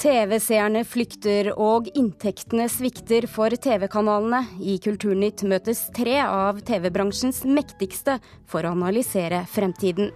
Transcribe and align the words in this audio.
TV-seerne 0.00 0.80
flykter 0.88 1.50
og 1.60 1.90
inntektene 1.92 2.70
svikter 2.72 3.26
for 3.28 3.52
TV-kanalene. 3.52 4.46
I 4.64 4.78
Kulturnytt 4.80 5.42
møtes 5.44 5.82
tre 5.92 6.14
av 6.24 6.62
TV-bransjens 6.64 7.42
mektigste 7.44 8.16
for 8.48 8.64
å 8.64 8.72
analysere 8.72 9.42
fremtiden. 9.52 10.08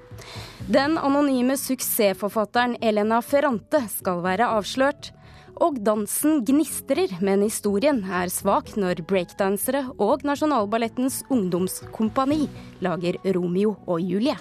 Den 0.73 0.97
anonyme 0.97 1.59
suksessforfatteren 1.61 2.79
Elena 2.81 3.21
Ferrante 3.21 3.83
skal 3.93 4.25
være 4.25 4.49
avslørt. 4.57 5.13
Og 5.61 5.77
dansen 5.85 6.41
gnistrer, 6.49 7.13
men 7.21 7.45
historien 7.45 8.01
er 8.09 8.33
svak 8.33 8.73
når 8.81 9.05
breakdansere 9.07 9.85
og 10.01 10.25
Nasjonalballettens 10.27 11.21
ungdomskompani 11.29 12.49
lager 12.83 13.21
Romeo 13.37 13.77
og 13.85 14.01
Julie. 14.01 14.41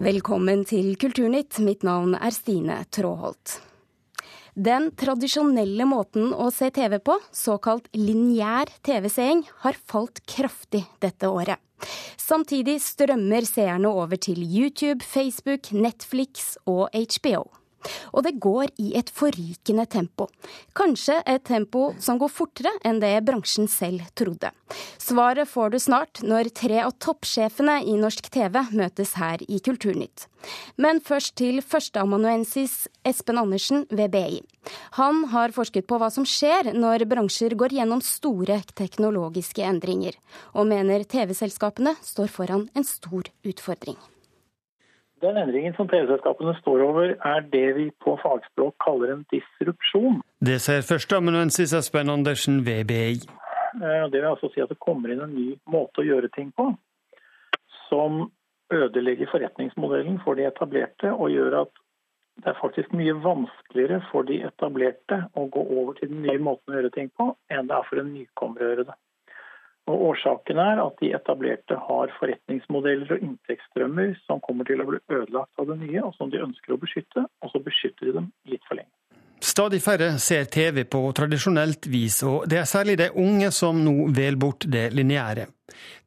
Velkommen 0.00 0.62
til 0.64 0.94
Kulturnytt. 0.96 1.58
Mitt 1.60 1.82
navn 1.84 2.14
er 2.16 2.32
Stine 2.32 2.78
Tråholt. 2.88 3.58
Den 4.56 4.86
tradisjonelle 4.96 5.84
måten 5.84 6.30
å 6.32 6.46
se 6.56 6.70
TV 6.72 6.96
på, 7.04 7.18
såkalt 7.36 7.90
lineær 7.92 8.72
TV-seing, 8.80 9.44
har 9.60 9.76
falt 9.92 10.22
kraftig 10.24 10.86
dette 11.04 11.28
året. 11.28 11.60
Samtidig 12.16 12.78
strømmer 12.80 13.44
seerne 13.44 13.92
over 13.92 14.16
til 14.16 14.40
YouTube, 14.40 15.04
Facebook, 15.04 15.68
Netflix 15.76 16.54
og 16.64 16.88
HBO. 16.96 17.44
Og 18.12 18.24
det 18.26 18.36
går 18.42 18.72
i 18.82 18.92
et 18.98 19.10
forrykende 19.14 19.86
tempo. 19.90 20.28
Kanskje 20.76 21.20
et 21.26 21.44
tempo 21.46 21.90
som 22.02 22.18
går 22.20 22.32
fortere 22.32 22.72
enn 22.86 23.00
det 23.02 23.12
bransjen 23.26 23.68
selv 23.70 24.06
trodde. 24.18 24.52
Svaret 25.00 25.48
får 25.50 25.72
du 25.72 25.78
snart 25.82 26.22
når 26.22 26.52
tre 26.54 26.82
av 26.84 26.94
toppsjefene 27.02 27.80
i 27.88 27.96
norsk 27.98 28.30
TV 28.32 28.60
møtes 28.76 29.16
her 29.20 29.42
i 29.48 29.60
Kulturnytt. 29.64 30.26
Men 30.80 31.02
først 31.04 31.34
til 31.40 31.60
førsteamanuensis 31.64 32.86
Espen 33.04 33.40
Andersen 33.40 33.84
ved 33.90 34.12
BI. 34.14 34.40
Han 34.96 35.24
har 35.32 35.52
forsket 35.56 35.88
på 35.88 35.98
hva 36.00 36.10
som 36.12 36.26
skjer 36.28 36.72
når 36.76 37.06
bransjer 37.10 37.56
går 37.58 37.76
gjennom 37.80 38.04
store 38.04 38.60
teknologiske 38.76 39.64
endringer, 39.66 40.16
og 40.54 40.68
mener 40.70 41.04
TV-selskapene 41.04 41.96
står 42.04 42.32
foran 42.32 42.68
en 42.76 42.86
stor 42.86 43.28
utfordring. 43.44 43.98
Den 45.20 45.36
endringen 45.36 45.74
som 45.76 45.88
TV-selskapene 45.88 46.54
står 46.62 46.82
over, 46.86 47.10
er 47.28 47.42
det 47.52 47.66
vi 47.76 47.90
på 48.00 48.14
fagspråk 48.22 48.74
kaller 48.80 49.12
en 49.12 49.26
disrupsjon. 49.32 50.22
Det 50.40 50.56
sier 50.64 50.86
førsteamanuensis 50.86 51.74
Espen 51.76 52.08
Andersen 52.08 52.62
ved 52.64 52.86
BI. 52.88 53.18
Eh, 53.76 54.06
det 54.08 54.16
vil 54.16 54.30
altså 54.30 54.48
si 54.54 54.62
at 54.64 54.72
det 54.72 54.80
kommer 54.80 55.12
inn 55.12 55.20
en 55.26 55.36
ny 55.36 55.50
måte 55.68 56.00
å 56.00 56.06
gjøre 56.08 56.32
ting 56.32 56.48
på, 56.56 56.70
som 57.90 58.30
ødelegger 58.72 59.28
forretningsmodellen 59.32 60.22
for 60.24 60.40
de 60.40 60.48
etablerte, 60.48 61.12
og 61.12 61.34
gjør 61.34 61.60
at 61.66 61.84
det 62.40 62.54
er 62.54 62.60
faktisk 62.62 62.94
mye 62.96 63.12
vanskeligere 63.20 64.00
for 64.08 64.24
de 64.24 64.40
etablerte 64.46 65.24
å 65.36 65.44
gå 65.52 65.66
over 65.66 65.98
til 65.98 66.08
den 66.14 66.22
nye 66.24 66.40
måten 66.40 66.72
å 66.72 66.78
gjøre 66.78 66.94
ting 66.96 67.12
på, 67.12 67.34
enn 67.52 67.68
det 67.68 67.76
er 67.76 67.88
for 67.90 68.00
en 68.00 68.12
nykommer 68.14 68.62
å 68.62 68.70
gjøre 68.70 68.88
det. 68.88 68.96
Og 69.90 70.04
Årsaken 70.12 70.60
er 70.62 70.78
at 70.84 71.00
de 71.02 71.10
etablerte 71.16 71.74
har 71.88 72.12
forretningsmodeller 72.20 73.16
og 73.16 73.24
inntektsstrømmer 73.26 74.12
som 74.26 74.42
kommer 74.44 74.68
til 74.68 74.82
å 74.82 74.86
bli 74.86 75.00
ødelagt 75.10 75.58
av 75.58 75.66
det 75.72 75.80
nye, 75.80 76.04
og 76.04 76.14
som 76.14 76.30
de 76.30 76.42
ønsker 76.44 76.76
å 76.76 76.78
beskytte, 76.78 77.24
og 77.26 77.50
så 77.50 77.62
beskytter 77.64 78.06
de 78.06 78.16
dem 78.20 78.28
litt 78.52 78.62
for 78.68 78.78
lenge. 78.78 78.92
Stadig 79.40 79.80
færre 79.82 80.12
ser 80.20 80.46
TV 80.52 80.84
på 80.84 81.00
tradisjonelt 81.16 81.88
vis, 81.90 82.20
og 82.28 82.44
det 82.50 82.60
er 82.60 82.68
særlig 82.68 82.98
de 83.00 83.08
unge 83.18 83.48
som 83.56 83.78
nå 83.82 84.10
velger 84.12 84.38
bort 84.38 84.68
det 84.68 84.90
lineære. 84.94 85.48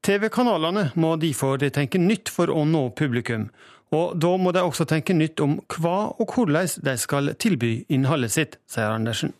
TV-kanalene 0.06 0.92
må 1.02 1.16
derfor 1.20 1.58
tenke 1.73 2.00
nytt 2.00 2.30
for 2.31 2.53
å 2.53 2.64
nå 2.70 2.86
publikum, 2.95 3.50
og 3.94 4.16
da 4.22 4.36
må 4.38 4.53
de 4.53 4.64
også 4.64 4.86
tenke 4.90 5.18
nytt 5.18 5.41
om 5.44 5.58
hva 5.75 6.13
og 6.13 6.35
hvordan 6.38 6.69
de 6.85 6.97
skal 7.02 7.34
tilby 7.41 7.79
innholdet 7.90 8.38
sitt, 8.38 8.59
sier 8.69 8.94
Andersen. 8.94 9.34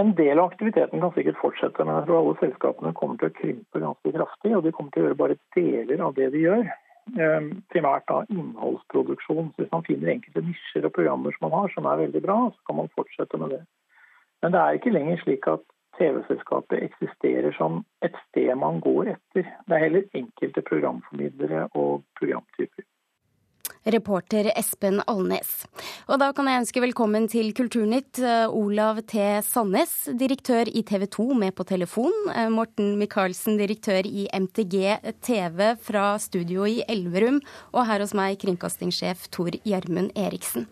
En 0.00 0.14
del 0.16 0.38
av 0.38 0.46
aktiviteten 0.48 1.00
kan 1.00 1.12
sikkert 1.12 1.40
fortsette, 1.40 1.84
men 1.84 1.98
jeg 1.98 2.06
tror 2.06 2.18
alle 2.20 2.36
selskapene 2.40 2.92
kommer 2.96 3.18
til 3.20 3.28
å 3.28 3.34
krympe 3.36 3.82
ganske 3.82 4.12
kraftig. 4.14 4.52
Og 4.56 4.62
de 4.64 4.72
kommer 4.72 4.94
til 4.94 5.02
å 5.02 5.08
gjøre 5.08 5.18
bare 5.18 5.36
deler 5.56 6.04
av 6.06 6.14
det 6.16 6.28
de 6.32 6.44
gjør. 6.46 6.70
Ehm, 7.20 7.50
primært 7.74 8.06
da 8.08 8.22
innholdsproduksjon. 8.32 9.50
Så 9.50 9.62
hvis 9.62 9.72
man 9.74 9.84
finner 9.84 10.14
enkelte 10.14 10.44
nisjer 10.46 10.86
og 10.88 10.94
programmer 10.96 11.36
som 11.36 11.48
man 11.48 11.56
har 11.58 11.74
som 11.74 11.88
er 11.90 12.00
veldig 12.04 12.22
bra, 12.24 12.38
så 12.54 12.66
kan 12.68 12.80
man 12.80 12.92
fortsette 12.96 13.40
med 13.42 13.52
det. 13.56 13.60
Men 14.40 14.54
det 14.54 14.62
er 14.62 14.78
ikke 14.78 14.94
lenger 14.94 15.20
slik 15.24 15.50
at 15.52 15.66
TV-selskapet 15.98 16.86
eksisterer 16.86 17.52
som 17.58 17.82
et 18.06 18.16
sted 18.28 18.54
man 18.56 18.80
går 18.80 19.12
etter. 19.16 19.52
Det 19.66 19.76
er 19.76 19.84
heller 19.84 20.08
enkelte 20.16 20.64
programformidlere 20.70 21.66
og 21.74 22.06
programtyper 22.16 22.88
reporter 23.84 24.50
Espen 24.56 25.00
Alnes. 25.08 25.64
Og 26.10 26.18
da 26.20 26.30
kan 26.36 26.48
jeg 26.48 26.60
ønske 26.62 26.82
velkommen 26.84 27.28
til 27.30 27.52
Kulturnytt, 27.56 28.18
eh, 28.20 28.46
Olav 28.48 29.00
T. 29.08 29.40
Sandnes, 29.46 30.08
direktør 30.18 30.68
i 30.68 30.82
TV 30.82 31.06
2 31.06 31.34
med 31.34 31.54
på 31.54 31.64
telefon. 31.64 32.12
Eh, 32.34 32.48
Morten 32.48 32.98
Micaelsen, 32.98 33.56
direktør 33.56 34.04
i 34.04 34.28
MTG 34.32 34.98
TV 35.22 35.76
fra 35.80 36.18
studio 36.18 36.64
i 36.64 36.82
Elverum. 36.88 37.40
Og 37.72 37.86
her 37.86 38.00
hos 38.00 38.12
meg 38.12 38.38
kringkastingssjef 38.38 39.30
Tor 39.30 39.50
Gjermund 39.64 40.12
Eriksen. 40.14 40.66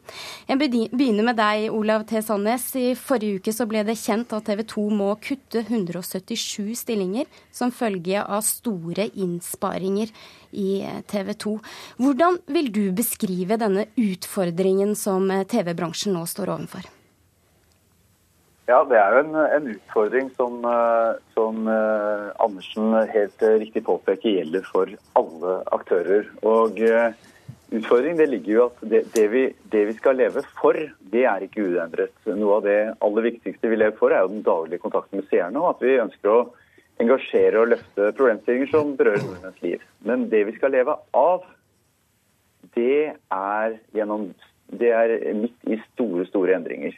Jeg 0.48 0.58
begynner 0.58 1.24
med 1.24 1.36
deg, 1.36 1.70
Olav 1.72 2.04
T. 2.06 2.20
Sandnes. 2.20 2.74
I 2.76 2.94
forrige 2.94 3.40
uke 3.40 3.52
så 3.52 3.66
ble 3.66 3.84
det 3.84 3.96
kjent 3.96 4.32
at 4.32 4.44
TV 4.44 4.64
2 4.64 4.90
må 4.90 5.14
kutte 5.20 5.64
177 5.64 6.76
stillinger 6.76 7.26
som 7.50 7.70
følge 7.70 8.20
av 8.20 8.42
store 8.42 9.08
innsparinger 9.14 10.12
i 10.50 10.82
TV 11.10 11.32
2. 11.34 11.56
Hvordan 12.02 12.38
vil 12.46 12.70
du 12.74 12.84
beskrive 12.96 13.58
denne 13.60 13.88
utfordringen 13.98 14.94
som 14.98 15.30
TV-bransjen 15.50 16.16
nå 16.16 16.24
står 16.28 16.54
overfor? 16.56 16.88
Ja, 18.68 18.82
Det 18.84 18.98
er 19.00 19.14
jo 19.16 19.20
en, 19.24 19.36
en 19.36 19.70
utfordring 19.72 20.28
som, 20.36 20.58
eh, 20.68 21.12
som 21.32 21.68
Andersen 21.68 22.92
helt 23.14 23.42
riktig 23.62 23.86
påpeker 23.86 24.40
gjelder 24.40 24.66
for 24.68 24.92
alle 25.16 25.54
aktører. 25.72 26.28
Og 26.44 26.76
Utfordringen 27.68 28.16
det 28.16 28.30
ligger 28.30 28.52
jo 28.52 28.62
at 28.64 28.78
det, 28.88 29.00
det, 29.12 29.26
vi, 29.28 29.42
det, 29.68 29.82
vi, 29.90 29.94
skal 29.98 30.16
leve 30.16 30.40
for, 30.56 30.76
det 31.12 31.24
er 31.28 31.44
ikke 31.44 31.66
uendret. 31.66 32.14
Noe 32.24 32.56
av 32.56 32.62
det 32.64 32.78
aller 33.04 33.26
viktigste 33.26 33.68
vi 33.68 33.76
lever 33.76 33.98
for, 33.98 34.14
er 34.14 34.24
jo 34.24 34.32
den 34.32 34.46
daglige 34.46 34.80
kontakten 34.80 35.20
med 35.20 35.28
seerne. 35.28 35.60
Og 35.60 35.74
at 35.74 35.84
vi 35.84 35.98
ønsker 36.00 36.32
å 36.32 36.38
engasjere 37.02 37.62
og 37.62 37.72
løfte 37.72 38.10
problemstillinger 38.18 38.70
som 38.72 38.94
berører 38.98 39.24
nordmenns 39.24 39.62
liv. 39.64 39.82
Men 40.04 40.28
det 40.32 40.44
vi 40.48 40.54
skal 40.56 40.74
leve 40.74 40.96
av, 41.16 41.46
det 42.74 43.14
er, 43.14 43.76
gjennom, 43.96 44.30
det 44.80 44.92
er 44.94 45.16
midt 45.38 45.70
i 45.70 45.78
store, 45.92 46.26
store 46.28 46.56
endringer. 46.58 46.96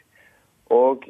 Og 0.73 1.05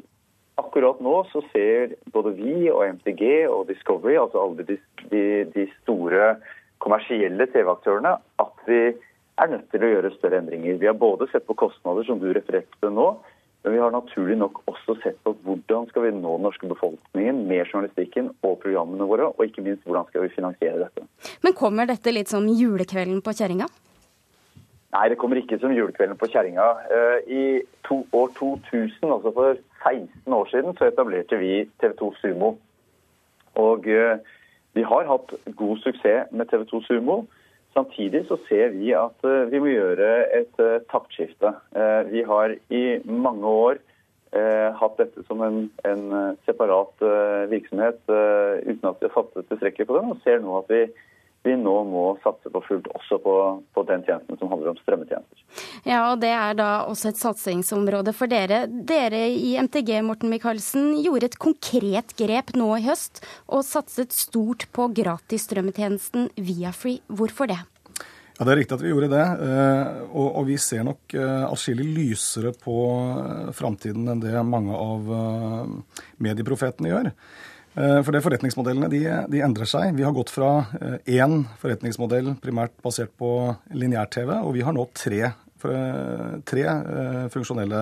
akkurat 0.60 1.00
nå 1.04 1.14
så 1.32 1.42
ser 1.52 1.96
både 2.14 2.34
vi 2.38 2.56
og 2.70 2.84
MTG 2.98 3.46
og 3.48 3.68
Discovery, 3.70 4.18
altså 4.20 4.42
alle 4.42 4.66
de, 4.68 4.78
de, 5.10 5.24
de 5.54 5.66
store 5.80 6.34
kommersielle 6.82 7.46
TV-aktørene, 7.52 8.16
at 8.42 8.66
vi 8.66 8.82
er 9.40 9.50
nødt 9.50 9.68
til 9.72 9.84
å 9.84 9.92
gjøre 9.94 10.14
større 10.16 10.42
endringer. 10.42 10.80
Vi 10.80 10.88
har 10.90 10.98
både 10.98 11.28
sett 11.30 11.46
på 11.48 11.56
kostnader, 11.58 12.04
som 12.06 12.20
du 12.20 12.28
refererte 12.34 12.90
nå, 12.92 13.14
men 13.62 13.76
vi 13.76 13.78
har 13.78 13.94
naturlig 13.94 14.36
nok 14.40 14.62
også 14.66 14.96
sett 15.02 15.20
på 15.22 15.34
hvordan 15.44 15.86
skal 15.90 16.06
vi 16.06 16.10
nå 16.16 16.34
den 16.34 16.46
norske 16.48 16.66
befolkningen 16.66 17.44
med 17.46 17.68
journalistikken 17.68 18.32
og 18.42 18.58
programmene 18.64 19.06
våre, 19.06 19.28
og 19.30 19.44
ikke 19.46 19.62
minst 19.62 19.86
hvordan 19.86 20.08
skal 20.08 20.24
vi 20.24 20.34
finansiere 20.34 20.80
dette. 20.82 21.06
Men 21.46 21.54
kommer 21.54 21.86
dette 21.86 22.14
litt 22.14 22.32
som 22.32 22.48
julekvelden 22.50 23.22
på 23.22 23.34
kjerringa? 23.38 23.68
Nei, 24.92 25.06
det 25.08 25.16
kommer 25.20 25.38
ikke 25.40 25.56
som 25.62 25.72
julekvelden 25.72 26.18
på 26.20 26.28
kjerringa. 26.28 26.64
Eh, 26.92 27.30
I 27.32 27.44
to, 27.86 28.02
år 28.12 28.34
2000, 28.36 29.06
altså 29.06 29.32
for 29.32 29.62
16 29.86 30.34
år 30.36 30.50
siden, 30.50 30.76
så 30.76 30.90
etablerte 30.90 31.38
vi 31.40 31.62
TV 31.80 31.94
2 32.02 32.10
Sumo. 32.18 32.50
Og 33.62 33.88
eh, 33.88 34.18
vi 34.74 34.84
har 34.88 35.08
hatt 35.08 35.32
god 35.56 35.80
suksess 35.84 36.34
med 36.34 36.50
TV 36.50 36.66
2 36.74 36.82
Sumo. 36.88 37.22
Samtidig 37.72 38.26
så 38.28 38.36
ser 38.48 38.74
vi 38.76 38.92
at 38.96 39.24
eh, 39.24 39.46
vi 39.48 39.60
må 39.62 39.72
gjøre 39.72 40.10
et 40.36 40.60
uh, 40.60 40.82
taktskifte. 40.92 41.54
Uh, 41.72 42.02
vi 42.10 42.24
har 42.28 42.56
i 42.70 42.84
mange 43.04 43.56
år 43.64 43.82
hatt 44.32 44.94
dette 44.96 45.20
som 45.26 45.42
en, 45.44 45.66
en 45.84 46.04
separat 46.48 47.02
virksomhet 47.50 47.98
uten 48.08 48.86
at 48.88 49.02
vi 49.02 49.04
har 49.04 49.12
fattet 49.12 49.44
tilstrekkelig 49.50 49.84
på 49.90 49.98
den, 49.98 50.14
og 50.14 50.22
ser 50.24 50.40
nå 50.40 50.54
at 50.56 50.72
vi, 50.72 50.78
vi 51.42 51.56
nå 51.58 51.74
må 51.90 52.04
satse 52.22 52.50
på 52.54 52.62
fullt 52.66 52.86
også 52.94 53.18
på, 53.22 53.34
på, 53.74 53.84
den 53.88 54.04
tjenesten 54.06 54.38
som 54.38 54.50
handler 54.52 54.72
om 54.72 54.78
strømmetjenester. 54.78 55.42
Ja, 55.88 56.12
og 56.12 56.20
Det 56.22 56.30
er 56.30 56.54
da 56.58 56.70
også 56.86 57.10
et 57.10 57.18
satsingsområde 57.18 58.14
for 58.14 58.30
dere. 58.30 58.64
Dere 58.70 59.24
i 59.26 59.56
MTG 59.58 59.96
Morten 60.06 60.30
Michaelsen, 60.30 60.92
gjorde 61.02 61.32
et 61.32 61.40
konkret 61.42 62.14
grep 62.18 62.54
nå 62.58 62.70
i 62.78 62.86
høst 62.86 63.24
og 63.48 63.66
satset 63.66 64.14
stort 64.14 64.68
på 64.72 64.88
gratis 64.94 65.48
strømmetjenesten 65.48 66.30
Viafree. 66.38 67.02
Hvorfor 67.10 67.50
det? 67.50 67.58
Ja, 68.38 68.46
Det 68.46 68.52
er 68.52 68.60
riktig 68.62 68.74
at 68.78 68.82
vi 68.82 68.90
gjorde 68.90 69.10
det. 69.12 69.26
Eh, 69.46 70.02
og, 70.08 70.28
og 70.40 70.46
vi 70.48 70.56
ser 70.58 70.86
nok 70.86 71.14
eh, 71.14 71.44
atskillig 71.46 71.86
lysere 71.90 72.54
på 72.58 72.76
eh, 72.96 73.50
framtiden 73.54 74.08
enn 74.08 74.22
det 74.22 74.34
mange 74.46 74.74
av 74.74 75.10
medieprofetene 76.22 76.90
gjør. 76.90 77.10
For 77.72 78.12
det 78.12 78.20
Forretningsmodellene 78.20 78.88
de, 78.92 79.00
de, 79.32 79.38
endrer 79.40 79.68
seg. 79.68 79.94
Vi 79.96 80.04
har 80.04 80.12
gått 80.12 80.32
fra 80.32 80.66
én 81.08 81.46
forretningsmodell 81.60 82.34
primært 82.42 82.74
basert 82.84 83.14
på 83.16 83.30
lineær-TV, 83.72 84.34
og 84.42 84.52
vi 84.58 84.64
har 84.66 84.76
nå 84.76 84.84
tre 84.92 85.32
tre 85.62 86.62
funksjonelle 87.30 87.80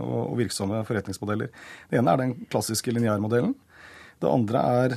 og 0.00 0.30
virksomme 0.38 0.78
forretningsmodeller. 0.88 1.50
Det 1.90 1.98
ene 2.00 2.14
er 2.14 2.22
den 2.22 2.32
klassiske 2.48 2.94
lineærmodellen. 2.96 3.52
Det 4.16 4.30
andre 4.32 4.62
er 4.80 4.94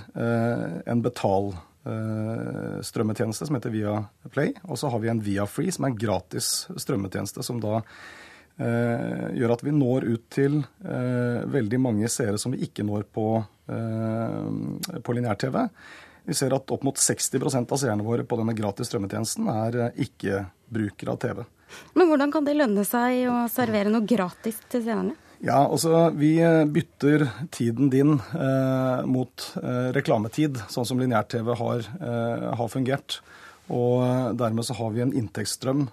en 0.94 1.04
betal 1.04 1.52
strømmetjeneste 2.88 3.50
som 3.50 3.60
heter 3.60 3.76
Viaplay. 3.76 4.56
Og 4.64 4.80
så 4.80 4.94
har 4.94 5.04
vi 5.04 5.12
en 5.12 5.20
Viafree, 5.26 5.76
som 5.76 5.90
er 5.90 5.92
en 5.92 6.00
gratis 6.06 6.54
strømmetjeneste, 6.80 7.44
som 7.44 7.60
da 7.60 7.82
Eh, 7.82 8.21
gjør 8.62 9.54
at 9.56 9.64
vi 9.66 9.74
når 9.74 10.06
ut 10.12 10.24
til 10.34 10.60
eh, 10.62 11.42
veldig 11.50 11.80
mange 11.82 12.10
seere 12.12 12.40
som 12.42 12.54
vi 12.54 12.62
ikke 12.68 12.86
når 12.86 13.08
på, 13.14 13.26
eh, 13.72 15.00
på 15.02 15.16
lineær-TV. 15.18 15.58
Vi 16.30 16.38
ser 16.38 16.54
at 16.54 16.70
opp 16.74 16.84
mot 16.86 16.98
60% 16.98 17.74
av 17.74 17.82
seerne 17.82 18.06
våre 18.06 18.26
på 18.28 18.38
denne 18.40 18.54
gratis 18.58 18.92
strømmetjenesten 18.92 19.50
er 19.52 19.80
ikke-brukere 20.06 21.16
av 21.16 21.20
TV. 21.24 21.42
Men 21.98 22.12
hvordan 22.12 22.34
kan 22.34 22.46
det 22.46 22.58
lønne 22.60 22.86
seg 22.86 23.26
å 23.32 23.42
servere 23.52 23.92
noe 23.94 24.06
gratis 24.06 24.60
til 24.70 24.86
seerne? 24.86 25.18
Ja, 25.42 25.64
altså 25.64 26.12
Vi 26.14 26.36
bytter 26.70 27.26
tiden 27.50 27.90
din 27.90 28.14
eh, 28.20 29.06
mot 29.10 29.48
eh, 29.58 29.90
reklametid, 29.96 30.60
sånn 30.70 30.86
som 30.86 31.02
lineær-TV 31.02 31.56
har, 31.58 31.88
eh, 31.98 32.46
har, 32.60 32.70
fungert. 32.70 33.22
Og 33.72 34.38
dermed 34.38 34.68
så 34.68 34.76
har 34.78 34.94
vi 34.94 35.02
en 35.02 35.14
inntektsstrøm 35.16 35.86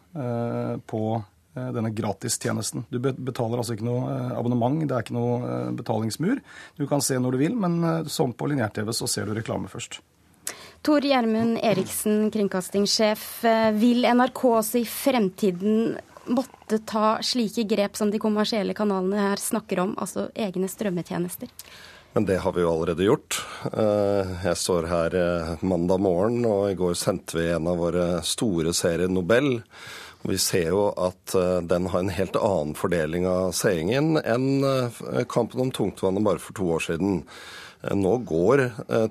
på 0.90 1.02
Eh, 1.14 1.37
denne 1.56 1.90
gratistjenesten. 1.90 2.84
Du 2.90 2.98
betaler 3.00 3.60
altså 3.60 3.76
ikke 3.76 3.88
noe 3.88 4.12
eh, 4.12 4.36
abonnement, 4.38 4.82
det 4.84 4.94
er 4.94 5.06
ikke 5.06 5.16
noe 5.16 5.40
eh, 5.40 5.72
betalingsmur. 5.78 6.42
Du 6.78 6.86
kan 6.90 7.02
se 7.04 7.18
når 7.18 7.34
du 7.34 7.42
vil, 7.42 7.56
men 7.58 8.06
som 8.10 8.34
på 8.36 8.50
lineær-TV 8.50 8.92
så 8.96 9.08
ser 9.10 9.28
du 9.28 9.36
reklame 9.36 9.70
først. 9.72 10.00
Tor 10.86 11.02
Gjermund 11.02 11.58
Eriksen, 11.66 12.28
kringkastingssjef. 12.30 13.24
Vil 13.80 14.06
NRK 14.06 14.44
også 14.46 14.78
i 14.78 14.86
fremtiden 14.86 15.96
måtte 16.30 16.78
ta 16.86 17.16
slike 17.24 17.64
grep 17.66 17.98
som 17.98 18.12
de 18.12 18.20
kommersielle 18.22 18.76
kanalene 18.78 19.30
her 19.30 19.42
snakker 19.42 19.82
om, 19.82 19.96
altså 19.98 20.28
egne 20.38 20.70
strømmetjenester? 20.70 21.50
Men 22.14 22.28
det 22.28 22.38
har 22.44 22.54
vi 22.54 22.62
jo 22.62 22.70
allerede 22.70 23.04
gjort. 23.04 23.40
Jeg 23.74 24.56
står 24.56 24.86
her 24.88 25.16
mandag 25.66 26.00
morgen, 26.04 26.46
og 26.46 26.70
i 26.70 26.78
går 26.78 26.94
sendte 26.96 27.40
vi 27.40 27.50
en 27.50 27.68
av 27.68 27.82
våre 27.82 28.06
store 28.26 28.72
serier 28.76 29.10
Nobel 29.12 29.58
vi 30.28 30.38
ser 30.38 30.72
jo 30.72 30.88
at 30.92 31.34
eh, 31.34 31.60
den 31.64 31.88
har 31.92 32.04
en 32.04 32.12
helt 32.12 32.36
annen 32.36 32.74
fordeling 32.78 33.26
av 33.28 33.52
seingen 33.56 34.18
enn 34.20 34.64
eh, 34.66 35.00
kampen 35.30 35.64
om 35.64 35.72
tungtvannet 35.74 36.26
bare 36.26 36.42
for 36.42 36.58
to 36.58 36.68
år 36.76 36.84
siden. 36.90 37.22
Eh, 37.82 37.94
nå 37.96 38.14
går 38.28 38.64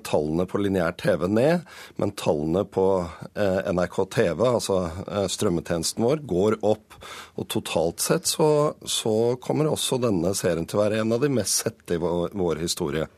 tallene 0.06 0.46
på 0.48 0.60
lineær 0.60 0.96
TV 1.00 1.26
ned, 1.30 1.68
men 1.96 2.14
tallene 2.18 2.64
på 2.68 2.86
NRK 3.34 3.98
TV, 4.14 4.44
altså 4.48 4.80
strømmetjenesten 5.30 6.04
vår, 6.04 6.24
går 6.28 6.58
opp. 6.66 6.98
Og 7.38 7.48
totalt 7.52 8.02
sett 8.04 8.28
så, 8.28 8.74
så 8.84 9.14
kommer 9.42 9.70
også 9.70 10.00
denne 10.02 10.34
serien 10.36 10.66
til 10.68 10.80
å 10.80 10.84
være 10.84 11.02
en 11.02 11.16
av 11.16 11.24
de 11.24 11.32
mest 11.32 11.64
sette 11.64 11.96
i 11.96 12.02
vår 12.02 12.62
historie. 12.62 13.08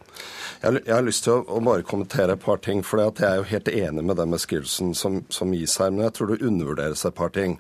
Jeg, 0.61 0.83
jeg, 0.85 0.93
har 0.93 1.05
lyst 1.05 1.25
til 1.25 1.39
å, 1.39 1.45
å, 1.57 1.61
bare 1.65 1.87
kommentere 1.87 2.37
et 2.37 2.45
par 2.45 2.61
ting. 2.65 2.83
For 2.87 3.01
jeg 3.01 3.25
er 3.27 3.41
jo 3.41 3.49
helt 3.51 3.71
enig 3.73 4.05
med 4.05 4.19
den 4.21 4.35
beskrivelsen 4.35 4.95
som, 4.99 5.23
som 5.33 5.55
gis 5.57 5.79
her. 5.81 5.93
Men 5.95 6.09
jeg 6.09 6.17
tror 6.19 6.33
det 6.33 6.43
undervurderes 6.47 7.07
et 7.09 7.17
par 7.17 7.33
ting. 7.37 7.59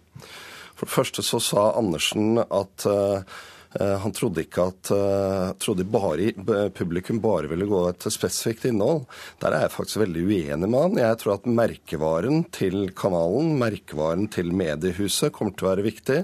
For 0.76 0.88
det 0.88 0.94
første 0.94 1.25
så 1.25 1.40
sa 1.44 1.70
Andersen 1.76 2.43
at 2.43 2.86
uh, 2.88 3.40
han 3.78 4.12
trodde 4.12 4.43
ikke 4.43 4.64
at 4.67 4.90
uh, 4.90 5.52
trodde 5.62 5.84
bare, 5.87 6.32
publikum 6.75 7.20
bare 7.22 7.46
ville 7.52 7.69
gå 7.70 7.84
etter 7.87 8.11
spesifikt 8.11 8.67
innhold. 8.67 9.05
Der 9.43 9.55
er 9.55 9.67
jeg 9.67 9.75
faktisk 9.76 10.00
veldig 10.02 10.25
uenig 10.26 10.67
med 10.67 10.81
han. 10.81 10.99
Jeg 10.99 11.20
tror 11.20 11.37
at 11.37 11.46
merkevaren 11.46 12.43
til 12.50 12.90
kanalen, 12.99 13.52
merkevaren 13.61 14.26
til 14.34 14.50
mediehuset, 14.58 15.31
kommer 15.37 15.55
til 15.55 15.69
å 15.69 15.70
være 15.70 15.87
viktig. 15.87 16.19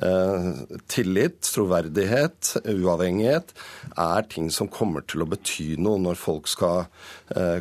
Uh, 0.00 0.64
tillit, 0.88 1.42
troverdighet, 1.44 2.54
uavhengighet 2.64 3.52
er 3.92 4.28
ting 4.32 4.48
som 4.54 4.72
kommer 4.72 5.04
til 5.04 5.26
å 5.26 5.28
bety 5.28 5.74
noe 5.82 6.00
når 6.00 6.20
folk 6.20 6.48
skal 6.48 6.86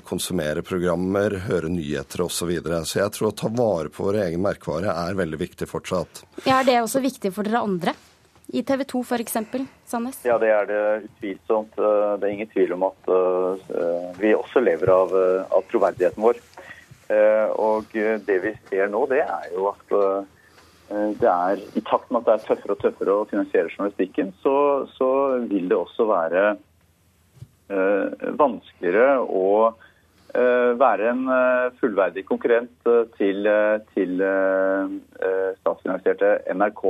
konsumere 0.07 0.61
programmer, 0.63 1.33
høre 1.43 1.67
nyheter 1.67 2.23
osv. 2.23 2.35
Så, 2.37 2.45
videre. 2.45 2.83
så 2.85 3.01
jeg 3.01 3.11
tror 3.15 3.31
å 3.31 3.35
ta 3.35 3.49
vare 3.51 3.89
på 3.91 4.05
vår 4.05 4.21
egen 4.27 4.43
merkevare 4.45 4.93
er 4.93 5.17
veldig 5.17 5.39
viktig 5.41 5.67
fortsatt. 5.67 6.21
Ja, 6.45 6.61
Er 6.61 6.67
det 6.69 6.77
også 6.83 7.01
viktig 7.03 7.33
for 7.35 7.47
dere 7.47 7.65
andre? 7.65 7.95
I 8.47 8.63
TV 8.63 8.83
2 8.83 9.01
f.eks., 9.03 9.37
Sandnes? 9.85 10.19
Ja, 10.25 10.37
det 10.39 10.51
er 10.51 10.67
det 10.69 10.81
utvilsomt. 11.07 11.75
Eh, 11.79 12.13
det 12.19 12.27
er 12.27 12.33
ingen 12.33 12.51
tvil 12.51 12.73
om 12.77 12.85
at 12.87 13.09
eh, 13.11 13.67
vi 14.21 14.31
også 14.35 14.63
lever 14.63 14.91
av, 14.93 15.11
eh, 15.15 15.43
av 15.51 15.67
troverdigheten 15.71 16.23
vår. 16.23 16.41
Og 17.07 17.93
det 17.95 18.35
vi 18.43 18.49
ser 18.67 18.89
nå, 18.91 19.05
det 19.07 19.21
er 19.23 19.45
jo 19.53 19.69
at 19.69 19.93
det 21.21 21.29
er 21.31 21.61
i 21.79 21.83
takt 21.87 22.09
med 22.11 22.19
at 22.19 22.25
det 22.27 22.33
er 22.33 22.41
tøffere 22.49 22.75
og 22.75 22.81
tøffere 22.81 23.13
å 23.15 23.27
finansiere 23.29 23.71
journalistikken, 23.71 24.33
så, 24.41 24.55
så 24.91 25.07
vil 25.47 25.69
det 25.71 25.77
også 25.77 26.03
være 26.09 26.41
vanskeligere 28.41 29.21
å 29.23 29.71
være 30.83 31.07
en 31.13 31.23
fullverdig 31.79 32.25
konkurrent 32.27 32.91
til, 33.15 33.47
til 33.95 34.19
statsfinansierte 35.63 36.33
NRK. 36.59 36.83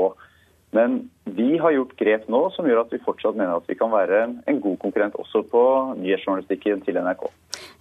Men 0.75 1.09
vi 1.23 1.57
har 1.57 1.71
gjort 1.71 1.95
grep 1.99 2.25
nå 2.31 2.41
som 2.55 2.67
gjør 2.67 2.81
at 2.83 2.91
vi 2.91 2.99
fortsatt 3.03 3.37
mener 3.37 3.55
at 3.55 3.69
vi 3.69 3.77
kan 3.79 3.91
være 3.91 4.23
en 4.49 4.59
god 4.63 4.77
konkurrent 4.81 5.15
også 5.19 5.43
på 5.47 5.61
nyhetsjournalistikken 6.01 6.83
til 6.83 6.99
NRK. 6.99 7.23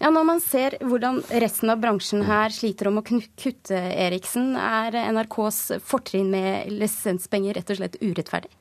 Ja, 0.00 0.10
Når 0.10 0.28
man 0.28 0.40
ser 0.44 0.76
hvordan 0.84 1.22
resten 1.42 1.72
av 1.72 1.80
bransjen 1.82 2.22
her 2.28 2.54
sliter 2.54 2.90
om 2.90 3.00
å 3.00 3.04
kutte, 3.06 3.74
Eriksen, 3.74 4.54
er 4.60 4.94
NRKs 5.10 5.80
fortrinn 5.84 6.30
med 6.32 6.70
lisenspenger 6.72 7.58
rett 7.58 7.74
og 7.74 7.80
slett 7.80 7.98
urettferdig? 8.02 8.52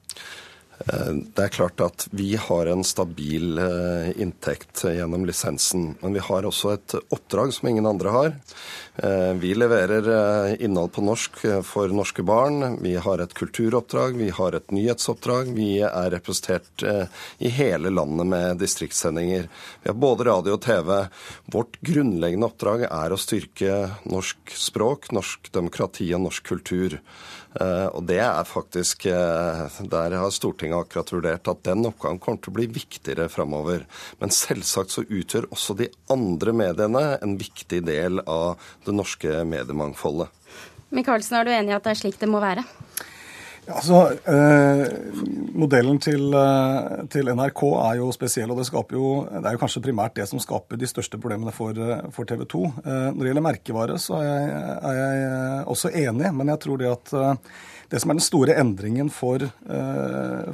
Eh, 0.79 1.11
det 1.35 1.43
er 1.43 1.53
klart 1.53 1.81
at 1.83 2.07
vi 2.11 2.35
har 2.39 2.67
en 2.67 2.83
stabil 2.83 3.59
eh, 3.61 4.09
inntekt 4.21 4.83
gjennom 4.83 5.25
lisensen. 5.27 5.93
Men 6.01 6.15
vi 6.15 6.23
har 6.23 6.47
også 6.47 6.73
et 6.75 6.95
oppdrag 7.15 7.53
som 7.55 7.69
ingen 7.69 7.87
andre 7.87 8.13
har. 8.15 8.33
Eh, 8.95 9.31
vi 9.39 9.53
leverer 9.55 10.55
innhold 10.59 10.91
på 10.95 11.03
norsk 11.05 11.39
for 11.67 11.93
norske 11.95 12.25
barn. 12.27 12.79
Vi 12.83 12.95
har 12.99 13.23
et 13.23 13.35
kulturoppdrag, 13.37 14.17
vi 14.19 14.29
har 14.35 14.57
et 14.57 14.75
nyhetsoppdrag. 14.75 15.53
Vi 15.55 15.69
er 15.87 16.11
representert 16.13 16.83
i 17.39 17.49
hele 17.51 17.91
landet 17.93 18.27
med 18.27 18.59
distriktssendinger. 18.59 19.47
Vi 19.83 19.91
har 19.91 19.99
både 19.99 20.27
radio 20.27 20.57
og 20.57 20.63
TV. 20.65 20.91
Vårt 21.53 21.79
grunnleggende 21.85 22.49
oppdrag 22.49 22.85
er 22.89 23.13
å 23.13 23.19
styrke 23.19 23.79
norsk 24.11 24.55
språk, 24.59 25.11
norsk 25.15 25.51
demokrati 25.55 26.11
og 26.15 26.25
norsk 26.27 26.51
kultur. 26.55 26.99
Og 27.55 28.01
det 28.03 28.19
er 28.19 28.43
faktisk 28.43 29.05
Der 29.07 30.15
har 30.19 30.33
Stortinget 30.35 30.64
akkurat 30.73 31.13
vurdert 31.13 31.51
at 31.51 31.63
den 31.67 31.85
oppgaven 31.85 32.17
kommer 32.23 32.41
til 32.41 32.53
å 32.53 32.57
bli 32.57 32.65
viktigere 32.73 33.27
framover. 33.29 33.85
Men 34.21 34.33
selvsagt 34.33 34.95
så 34.95 35.05
utgjør 35.05 35.49
også 35.51 35.77
de 35.77 35.91
andre 36.09 36.55
mediene 36.55 37.03
en 37.21 37.37
viktig 37.37 37.83
del 37.85 38.23
av 38.25 38.55
det 38.87 38.95
norske 38.95 39.43
mediemangfoldet. 39.45 40.31
Michaelsen, 40.95 41.37
er 41.37 41.45
du 41.45 41.53
enig 41.53 41.73
i 41.73 41.77
at 41.77 41.85
det 41.85 41.93
er 41.95 42.01
slik 42.05 42.17
det 42.21 42.29
må 42.31 42.41
være? 42.41 42.63
Ja, 43.65 43.79
altså, 43.79 43.99
eh, 44.29 44.83
Modellen 45.57 45.97
til, 45.97 46.27
eh, 46.37 47.05
til, 47.09 47.31
NRK 47.33 47.61
er 47.81 47.95
jo 47.97 48.11
spesiell, 48.13 48.51
og 48.53 48.59
det, 48.59 48.67
jo, 48.93 49.13
det, 49.25 49.41
er 49.41 49.55
jo 49.55 49.61
kanskje 49.63 49.81
primært 49.87 50.13
det 50.19 50.27
som 50.29 50.41
skaper 50.41 50.77
de 50.77 50.85
største 50.85 51.17
problemene 51.17 51.53
for, 51.55 51.73
eh, 51.73 52.03
for 52.13 52.29
TV 52.29 52.45
2. 52.45 52.61
Eh, 52.85 53.07
når 53.09 53.17
det 53.23 53.31
gjelder 53.31 53.47
merkevare, 53.47 53.97
så 53.97 54.19
er 54.21 54.27
jeg, 54.27 54.75
er 54.91 54.99
jeg, 54.99 55.23
eh, 55.31 55.63
også 55.73 55.93
enig, 55.95 56.33
men 56.35 56.53
jeg 56.53 56.61
tror 56.61 56.77
det 56.77 56.91
at 56.91 57.13
eh, 57.13 57.33
det 57.89 58.01
som 58.01 58.11
er 58.11 58.19
den 58.19 58.27
store 58.27 58.59
endringen 58.59 59.09
for, 59.13 59.39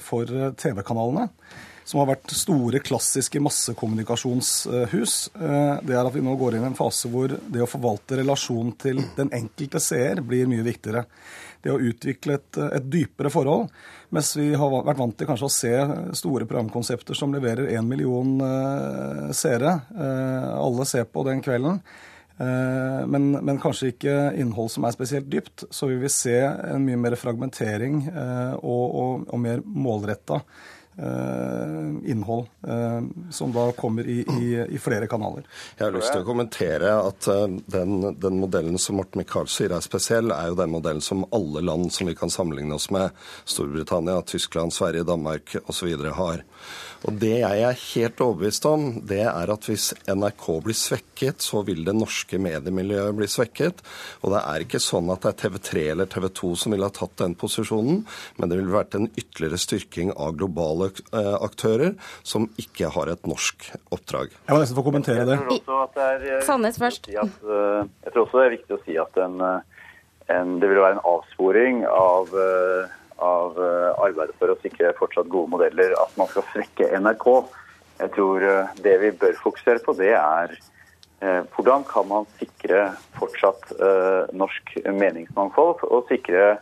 for 0.04 0.30
TV-kanalene, 0.60 1.28
som 1.88 2.00
har 2.00 2.12
vært 2.12 2.34
store, 2.38 2.80
klassiske 2.86 3.42
massekommunikasjonshus, 3.44 5.16
det 5.34 5.96
er 5.96 6.02
at 6.06 6.14
vi 6.14 6.22
nå 6.24 6.36
går 6.40 6.56
inn 6.56 6.68
i 6.68 6.70
en 6.70 6.78
fase 6.78 7.10
hvor 7.12 7.34
det 7.34 7.64
å 7.64 7.70
forvalte 7.70 8.20
relasjonen 8.22 8.76
til 8.80 9.02
den 9.18 9.32
enkelte 9.36 9.82
seer 9.84 10.22
blir 10.24 10.48
mye 10.48 10.64
viktigere 10.68 11.08
det 11.62 11.72
å 11.72 11.80
utvikle 11.80 12.38
et, 12.38 12.58
et, 12.58 12.86
dypere 12.92 13.32
forhold. 13.34 13.70
Mens 14.14 14.34
vi 14.38 14.50
har 14.58 14.74
vært 14.74 15.00
vant 15.00 15.18
til 15.18 15.30
kanskje 15.30 15.48
å 15.48 15.54
se 15.54 15.74
store 16.20 16.48
programkonsepter 16.50 17.18
som 17.18 17.34
leverer 17.34 17.72
én 17.76 17.88
million 17.88 18.34
uh, 18.42 19.30
seere. 19.36 19.78
Alle 20.58 20.88
ser 20.90 21.08
på 21.10 21.26
den 21.28 21.44
kvelden. 21.46 21.80
Uh, 22.42 23.06
men, 23.06 23.32
men, 23.38 23.60
kanskje 23.62 23.92
ikke 23.94 24.18
innhold 24.42 24.72
som 24.74 24.88
er 24.88 24.96
spesielt 24.96 25.30
dypt. 25.30 25.68
Så 25.70 25.92
vi 25.92 26.00
vil 26.02 26.14
se 26.14 26.38
en 26.42 26.86
mye 26.88 27.00
mer 27.00 27.18
fragmentering 27.20 28.04
og, 28.10 28.86
og, 28.86 29.26
og 29.30 29.42
mer 29.42 29.62
målretta 29.66 30.42
Eh, 30.98 32.12
innhold 32.12 32.48
eh, 32.68 33.02
som 33.32 33.52
da 33.52 33.72
kommer 33.72 34.08
i, 34.08 34.26
i, 34.42 34.66
i, 34.70 34.80
flere 34.80 35.08
kanaler. 35.08 35.46
Jeg 35.78 35.86
har 35.86 35.94
lyst 35.96 36.12
til 36.12 36.26
å 36.26 36.28
kommentere 36.28 36.92
at 37.00 37.30
eh, 37.32 37.46
den, 37.72 37.94
den 38.20 38.42
modellen 38.42 38.76
som 38.76 39.00
Morten 39.00 39.22
Michaelsen 39.22 39.56
sier 39.56 39.76
er 39.78 39.86
spesiell, 39.86 40.34
er 40.36 40.52
jo 40.52 40.58
den 40.60 40.74
modellen 40.74 41.00
som 41.02 41.24
alle 41.32 41.64
land 41.64 41.94
som 41.96 42.12
vi 42.12 42.16
kan 42.20 42.34
sammenligne 42.34 42.76
oss 42.76 42.90
med, 42.92 43.16
Storbritannia, 43.48 44.20
Tyskland, 44.28 44.76
Sverige, 44.76 45.08
Danmark 45.08 45.56
osv. 45.64 45.96
har. 46.20 46.44
Og 47.08 47.18
Det 47.18 47.34
jeg 47.42 47.62
er 47.66 47.80
helt 47.82 48.22
overbevist 48.22 48.66
om, 48.70 48.84
det 49.10 49.24
er 49.26 49.52
at 49.54 49.66
hvis 49.66 49.88
NRK 50.06 50.46
blir 50.66 50.78
svekket, 50.78 51.42
så 51.42 51.64
vil 51.66 51.82
det 51.88 51.96
norske 51.98 52.38
mediemiljøet 52.42 53.18
bli 53.18 53.28
svekket. 53.32 53.82
Og 54.22 54.36
det 54.36 54.42
er 54.42 54.66
ikke 54.66 54.82
sånn 54.84 55.10
at 55.14 55.26
det 55.26 55.32
er 55.32 55.40
TV3 55.42 55.86
eller 55.96 56.12
TV 56.12 56.28
2 56.42 56.52
som 56.62 56.76
ville 56.76 56.86
ha 56.86 56.94
tatt 56.94 57.18
den 57.24 57.34
posisjonen, 57.42 58.04
men 58.38 58.52
det 58.52 58.60
ville 58.60 58.76
vært 58.76 59.00
en 59.00 59.10
ytterligere 59.10 59.62
styrking 59.62 60.14
av 60.14 60.38
globale 60.38 60.92
eh, 61.10 61.36
aktører 61.42 61.98
som 62.22 62.50
ikke 62.62 62.94
har 62.94 63.10
et 63.10 63.30
norsk 63.30 63.72
oppdrag. 63.90 64.38
Jeg 64.46 64.54
må 64.54 64.62
nesten 64.62 64.78
få 64.78 64.86
kommentere 64.86 65.26
det. 65.26 65.40
Sannhet 65.42 66.46
Sandnes 66.46 66.82
først. 66.82 67.10
Eh, 67.10 67.84
jeg 68.06 68.14
tror 68.14 68.28
også 68.28 68.44
det 68.44 68.48
er 68.48 68.58
viktig 68.60 68.78
å 68.78 68.84
si 68.86 69.02
at 69.02 69.22
en, 69.26 69.42
en, 69.42 70.58
det 70.62 70.70
vil 70.70 70.84
være 70.86 71.00
en 71.00 71.06
avsporing 71.16 71.86
av 71.90 72.36
av 73.22 73.58
eh, 73.62 73.92
arbeidet 74.02 74.36
for 74.40 74.52
å 74.52 74.58
sikre 74.64 74.94
fortsatt 74.98 75.30
gode 75.32 75.54
modeller, 75.54 75.94
at 76.02 76.18
man 76.20 76.30
skal 76.32 76.46
svekke 76.52 76.90
NRK. 77.04 77.28
Jeg 78.02 78.14
tror 78.16 78.48
eh, 78.48 78.74
det 78.86 78.98
vi 79.04 79.14
bør 79.22 79.38
fokusere 79.44 79.84
på, 79.86 79.96
det 80.00 80.14
er 80.18 80.56
eh, 80.58 81.42
hvordan 81.54 81.86
kan 81.90 82.10
man 82.10 82.28
sikre 82.42 82.90
fortsatt 83.20 83.72
norsk 84.34 84.76
meningsmangfold 84.90 85.86
og 85.88 86.10
sikre 86.10 86.58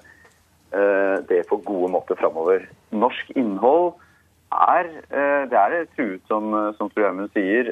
det 0.69 1.39
på 1.49 1.57
gode 1.65 1.87
måter 1.89 2.17
framover. 2.19 2.67
Norsk 2.93 3.31
innhold 3.33 3.95
er, 4.53 4.85
det 5.49 5.57
er 5.57 5.87
truet, 5.95 6.21
som, 6.29 6.53
som 6.77 6.91
programmet 6.93 7.33
sier, 7.33 7.71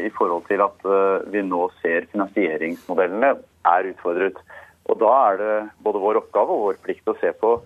i 0.00 0.08
forhold 0.16 0.46
til 0.48 0.64
at 0.64 0.86
vi 1.28 1.42
nå 1.44 1.66
ser 1.82 2.08
finansieringsmodellene 2.14 3.34
er 3.68 3.90
utfordret. 3.90 4.40
Og 4.88 4.96
Da 5.02 5.12
er 5.26 5.36
det 5.42 5.58
både 5.84 6.00
vår 6.06 6.22
oppgave 6.22 6.56
og 6.56 6.64
vår 6.70 6.80
plikt 6.86 7.12
å 7.12 7.18
se 7.20 7.34
på 7.36 7.58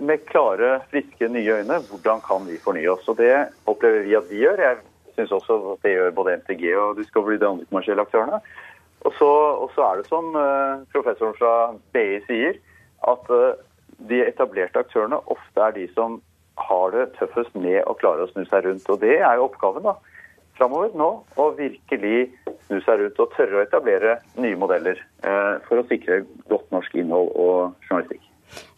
med 0.00 0.24
klare, 0.26 0.80
friske, 0.90 1.28
nye 1.30 1.60
øyne. 1.60 1.76
Hvordan 1.86 2.22
kan 2.24 2.46
vi 2.48 2.56
fornye 2.58 2.90
oss? 2.90 3.06
Og 3.08 3.20
Det 3.20 3.30
opplever 3.70 4.02
vi 4.02 4.16
at 4.18 4.26
vi 4.30 4.40
gjør. 4.42 4.62
Jeg 4.64 4.80
syns 5.14 5.32
også 5.36 5.58
at 5.72 5.84
det 5.84 5.92
gjør 5.94 6.16
både 6.16 6.36
MTG 6.40 6.64
og 6.76 6.96
Discovery, 6.98 7.38
de 7.38 7.46
andre 7.46 7.68
kommersielle 7.70 8.02
aktørene. 8.02 8.40
Og 9.00 9.12
så, 9.18 9.30
og 9.64 9.70
så 9.74 9.86
er 9.86 10.00
det 10.00 10.08
som 10.08 10.34
uh, 10.36 10.82
professoren 10.92 11.36
fra 11.38 11.52
BI 11.94 12.20
sier, 12.26 12.58
at 13.08 13.32
uh, 13.32 13.56
de 14.10 14.20
etablerte 14.26 14.82
aktørene 14.82 15.20
ofte 15.32 15.64
er 15.64 15.76
de 15.76 15.86
som 15.94 16.20
har 16.60 16.92
det 16.92 17.06
tøffest 17.16 17.54
med 17.56 17.80
å 17.88 17.96
klare 18.00 18.26
å 18.26 18.32
snu 18.32 18.44
seg 18.44 18.66
rundt. 18.66 18.88
Og 18.92 19.00
det 19.00 19.16
er 19.20 19.38
jo 19.38 19.48
oppgaven 19.48 19.86
da, 19.88 19.96
framover 20.60 20.92
nå. 20.96 21.10
Å 21.40 21.50
virkelig 21.56 22.28
snu 22.66 22.80
seg 22.84 23.00
rundt 23.00 23.22
og 23.24 23.32
tørre 23.36 23.60
å 23.60 23.64
etablere 23.64 24.18
nye 24.36 24.58
modeller 24.60 25.00
for 25.68 25.80
å 25.80 25.86
sikre 25.88 26.22
godt 26.52 26.68
norsk 26.74 27.00
innhold 27.00 27.32
og 27.32 27.88
journalistikk. 27.88 28.29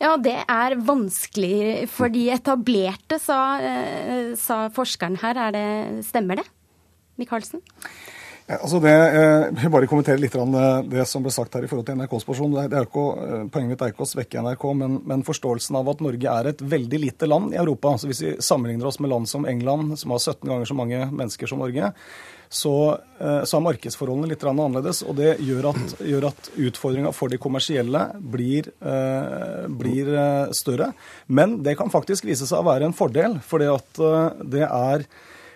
Ja, 0.03 0.17
det 0.21 0.37
er 0.47 0.77
vanskelig 0.85 1.89
for 1.93 2.13
de 2.13 2.27
etablerte, 2.35 3.19
sa, 3.23 3.59
eh, 3.61 4.33
sa 4.39 4.67
forskeren 4.75 5.21
her. 5.23 5.39
Er 5.49 5.55
det, 5.57 6.05
stemmer 6.09 6.43
det? 6.43 6.47
Michaelsen? 7.21 7.63
Altså 8.51 8.81
det, 8.83 8.91
eh, 8.93 9.45
jeg 9.47 9.61
vil 9.63 9.73
bare 9.73 9.89
kommentere 9.91 10.21
litt 10.21 10.35
eh, 10.35 10.83
det 10.91 11.07
som 11.09 11.23
ble 11.23 11.31
sagt 11.35 11.55
her 11.55 11.65
i 11.65 11.71
forhold 11.71 11.87
til 11.87 11.99
NRKs 12.01 12.27
porsjon. 12.27 12.57
Poenget 12.59 13.71
mitt 13.71 13.85
er 13.85 13.93
ikke 13.95 14.05
å 14.05 14.11
svekke 14.11 14.43
NRK, 14.43 14.67
men, 14.81 14.99
men, 15.07 15.23
forståelsen 15.27 15.79
av 15.79 15.93
at 15.93 16.03
Norge 16.05 16.35
er 16.41 16.51
et 16.51 16.65
veldig 16.75 17.03
lite 17.05 17.31
land 17.31 17.55
i 17.55 17.61
Europa. 17.63 17.95
Altså 17.95 18.11
hvis 18.11 18.23
vi 18.25 18.35
sammenligner 18.43 18.91
oss 18.91 19.01
med 19.01 19.13
land 19.15 19.31
som 19.31 19.47
England, 19.47 19.97
som 20.03 20.15
har 20.15 20.23
17 20.23 20.43
ganger 20.51 20.69
så 20.69 20.79
mange 20.79 21.05
mennesker 21.13 21.51
som 21.51 21.63
Norge, 21.63 21.93
så, 22.53 22.99
eh, 23.21 23.43
så 23.49 23.57
er 23.57 23.65
markedsforholdene 23.65 24.29
litt 24.35 24.45
annerledes. 24.45 25.01
Og 25.09 25.17
det 25.17 25.39
gjør 25.41 25.71
at, 25.71 25.95
gjør 26.05 26.29
at 26.29 26.51
utfordringa 26.61 27.13
for 27.17 27.33
de 27.33 27.41
kommersielle 27.41 28.03
blir, 28.35 28.69
eh, 28.83 29.69
blir, 29.69 30.13
eh, 30.13 30.53
større. 30.53 30.93
Men 31.29 31.63
det 31.63 31.79
kan 31.79 31.91
faktisk 31.91 32.29
vise 32.29 32.47
seg 32.47 32.61
å 32.61 32.69
være 32.69 32.85
en 32.91 32.93
fordel, 32.93 33.39
at 33.39 33.95
det 34.45 34.67
er 34.69 35.07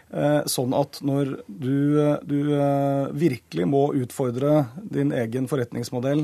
Sånn 0.07 0.71
at 0.79 1.01
når 1.03 1.33
du, 1.51 1.99
du, 2.23 2.37
virkelig 3.19 3.65
må 3.67 3.81
utfordre 3.99 4.69
din 4.79 5.11
egen 5.11 5.49
forretningsmodell, 5.51 6.23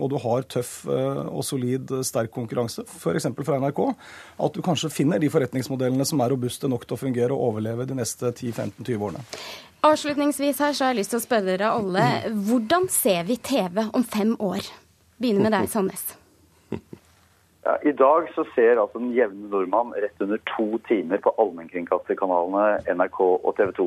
og 0.00 0.06
du 0.08 0.16
har 0.22 0.46
tøff 0.48 0.72
og 0.88 1.44
solid, 1.44 1.92
sterk 2.08 2.32
konkurranse, 2.34 2.86
f.eks. 2.88 3.28
fra 3.44 3.60
NRK, 3.60 3.82
at 4.48 4.56
du 4.56 4.64
kanskje 4.64 4.92
finner 4.94 5.20
de 5.20 5.28
forretningsmodellene 5.30 6.08
som 6.08 6.24
er 6.24 6.32
robuste 6.32 6.70
nok 6.72 6.88
til 6.88 6.96
å 6.96 7.02
fungere 7.04 7.36
og 7.36 7.52
overleve 7.52 7.86
de 7.90 8.00
neste 8.00 8.32
10-15-20 8.32 9.06
årene. 9.10 9.28
Avslutningsvis 9.84 10.64
her 10.64 10.72
så 10.72 10.86
har 10.86 10.94
jeg 10.94 11.02
lyst 11.02 11.12
til 11.12 11.20
å 11.20 11.26
spørre 11.26 11.50
dere 11.50 11.76
alle. 11.76 12.08
Hvordan 12.48 12.88
ser 12.88 13.26
vi 13.28 13.36
TV 13.36 13.84
om 13.84 14.04
fem 14.04 14.32
år? 14.40 14.64
Begynner 15.20 15.50
med 15.50 15.58
deg, 15.58 15.68
Sandnes. 15.68 16.14
Ja, 17.64 17.78
I 17.82 17.92
dag 17.96 18.28
så 18.34 18.44
ser 18.54 18.76
altså 18.76 19.00
den 19.00 19.14
jevne 19.16 19.48
nordmann 19.48 19.94
rett 19.96 20.20
under 20.20 20.40
to 20.52 20.66
timer 20.88 21.22
på 21.24 21.32
allmennkringkasterkanalene 21.40 22.82
NRK 22.92 23.20
og 23.24 23.54
TV 23.56 23.72
2. 23.78 23.86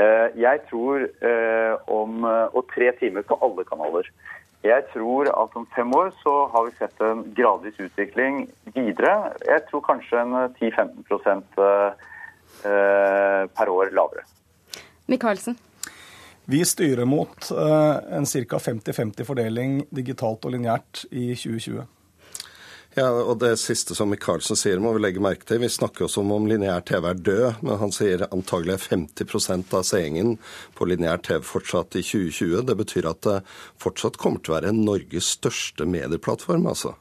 Eh, 0.00 0.28
jeg 0.40 0.62
tror 0.70 1.04
eh, 1.04 1.74
om 1.92 2.24
Og 2.24 2.64
tre 2.72 2.88
timer 2.96 3.26
på 3.28 3.36
alle 3.44 3.66
kanaler. 3.68 4.08
Jeg 4.64 4.86
tror 4.94 5.28
at 5.28 5.56
om 5.58 5.66
fem 5.76 5.92
år 5.98 6.14
så 6.22 6.34
har 6.48 6.64
vi 6.64 6.76
sett 6.78 7.00
en 7.04 7.24
gradvis 7.36 7.76
utvikling 7.82 8.46
videre. 8.72 9.34
Jeg 9.44 9.66
tror 9.68 9.82
kanskje 9.84 10.22
en 10.22 10.34
10-15% 10.56 11.58
per 12.62 13.72
år 13.74 13.90
lavere. 13.90 14.22
Michaelsen? 15.10 15.58
Vi 16.46 16.62
styrer 16.64 17.04
mot 17.04 17.50
en 17.50 18.26
ca. 18.26 18.60
50-50 18.68 19.26
fordeling 19.26 19.82
digitalt 19.90 20.46
og 20.46 20.54
lineært 20.54 21.04
i 21.10 21.32
2020. 21.34 21.82
Ja, 22.94 23.08
og 23.08 23.38
Det 23.40 23.54
siste 23.56 23.94
som 23.96 24.10
Michaelsen 24.12 24.58
sier, 24.58 24.80
må 24.82 24.92
vi 24.92 25.00
legge 25.00 25.22
merke 25.24 25.46
til. 25.48 25.62
Vi 25.62 25.70
snakker 25.72 26.04
også 26.04 26.20
om 26.20 26.34
om 26.36 26.48
lineær 26.48 26.84
TV 26.84 27.06
er 27.08 27.22
død, 27.24 27.62
men 27.64 27.78
han 27.80 27.94
sier 27.94 28.26
antagelig 28.28 28.82
50% 28.90 29.72
av 29.78 29.86
seingen 29.88 30.34
på 30.76 30.88
lineær 30.90 31.22
TV 31.24 31.40
fortsatt 31.46 31.96
i 31.96 32.04
2020. 32.04 32.66
Det 32.68 32.76
betyr 32.76 33.08
at 33.08 33.22
det 33.24 33.38
fortsatt 33.80 34.20
kommer 34.20 34.44
til 34.44 34.52
å 34.52 34.58
være 34.58 34.74
Norges 34.76 35.32
største 35.38 35.88
medieplattform, 35.88 36.68
altså. 36.68 36.92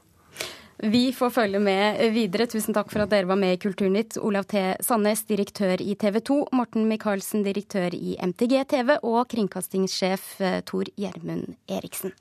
Vi 0.82 1.12
får 1.14 1.30
følge 1.30 1.60
med 1.62 2.00
videre. 2.16 2.48
Tusen 2.50 2.74
takk 2.74 2.90
for 2.90 3.04
at 3.04 3.12
dere 3.12 3.30
var 3.30 3.38
med 3.38 3.54
i 3.54 3.60
Kulturnytt. 3.62 4.16
Olav 4.18 4.48
T. 4.50 4.64
Sandnes, 4.82 5.28
direktør 5.30 5.84
i 5.84 5.94
TV 6.00 6.18
2, 6.26 6.40
Morten 6.58 6.88
Micaelsen, 6.90 7.44
direktør 7.46 7.94
i 7.94 8.16
MTG 8.18 8.64
TV, 8.72 8.96
og 9.04 9.28
kringkastingssjef 9.30 10.32
eh, 10.42 10.62
Tor 10.66 10.90
Gjermund 10.98 11.54
Eriksen. 11.70 12.16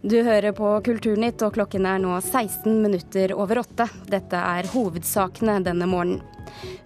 Du 0.00 0.16
hører 0.24 0.54
på 0.56 0.68
Kulturnytt, 0.80 1.42
og 1.44 1.58
klokken 1.58 1.84
er 1.84 1.98
nå 2.00 2.14
16 2.24 2.78
minutter 2.80 3.34
over 3.36 3.60
åtte. 3.60 3.84
Dette 4.08 4.38
er 4.38 4.68
hovedsakene 4.72 5.58
denne 5.66 5.88
morgenen. 5.90 6.22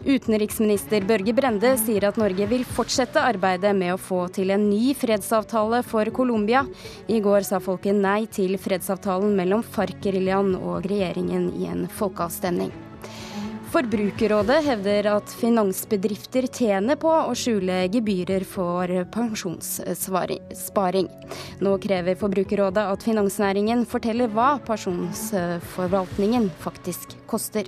Utenriksminister 0.05 1.07
Børge 1.07 1.33
Brende 1.33 1.71
sier 1.81 2.09
at 2.09 2.19
Norge 2.21 2.49
vil 2.51 2.67
fortsette 2.67 3.23
arbeidet 3.23 3.71
med 3.79 3.95
å 3.95 4.01
få 4.03 4.25
til 4.35 4.51
en 4.53 4.67
ny 4.67 4.97
fredsavtale 4.99 5.85
for 5.87 6.11
Colombia. 6.17 6.65
I 7.07 7.21
går 7.23 7.47
sa 7.47 7.63
folket 7.63 7.97
nei 8.03 8.25
til 8.27 8.59
fredsavtalen 8.61 9.39
mellom 9.39 9.63
FARC-geriljaen 9.63 10.59
og 10.59 10.91
regjeringen 10.91 11.53
i 11.63 11.71
en 11.71 11.87
folkeavstemning. 11.87 12.75
Forbrukerrådet 13.75 14.61
hevder 14.69 15.07
at 15.11 15.33
finansbedrifter 15.35 16.45
tjener 16.47 16.95
på 16.95 17.11
å 17.11 17.33
skjule 17.35 17.81
gebyrer 17.91 18.45
for 18.47 18.87
pensjonssparing. 19.11 21.09
Nå 21.59 21.73
krever 21.83 22.15
Forbrukerrådet 22.21 22.85
at 22.93 23.03
finansnæringen 23.03 23.83
forteller 23.91 24.31
hva 24.31 24.61
pensjonsforvaltningen 24.69 26.47
faktisk 26.63 27.17
koster. 27.27 27.67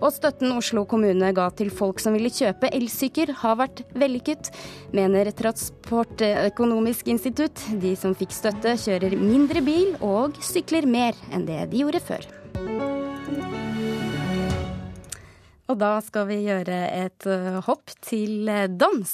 Og 0.00 0.14
støtten 0.16 0.56
Oslo 0.56 0.86
kommune 0.88 1.28
ga 1.36 1.50
til 1.52 1.68
folk 1.68 2.00
som 2.00 2.16
ville 2.16 2.32
kjøpe 2.32 2.72
elsykkel, 2.72 3.34
har 3.42 3.60
vært 3.60 3.84
vellykket, 3.92 4.48
mener 4.96 5.28
Transportøkonomisk 5.36 7.12
institutt. 7.12 7.68
De 7.84 7.92
som 8.00 8.16
fikk 8.16 8.32
støtte, 8.32 8.78
kjører 8.80 9.20
mindre 9.20 9.60
bil 9.60 9.92
og 10.00 10.40
sykler 10.40 10.88
mer 10.88 11.12
enn 11.36 11.44
det 11.44 11.66
de 11.68 11.84
gjorde 11.84 12.00
før. 12.08 12.32
Og 15.70 15.78
da 15.80 15.96
skal 16.04 16.26
vi 16.28 16.42
gjøre 16.44 16.76
et 16.92 17.26
eh, 17.30 17.58
hopp 17.64 17.92
til 18.04 18.48
eh, 18.52 18.68
dans. 18.68 19.12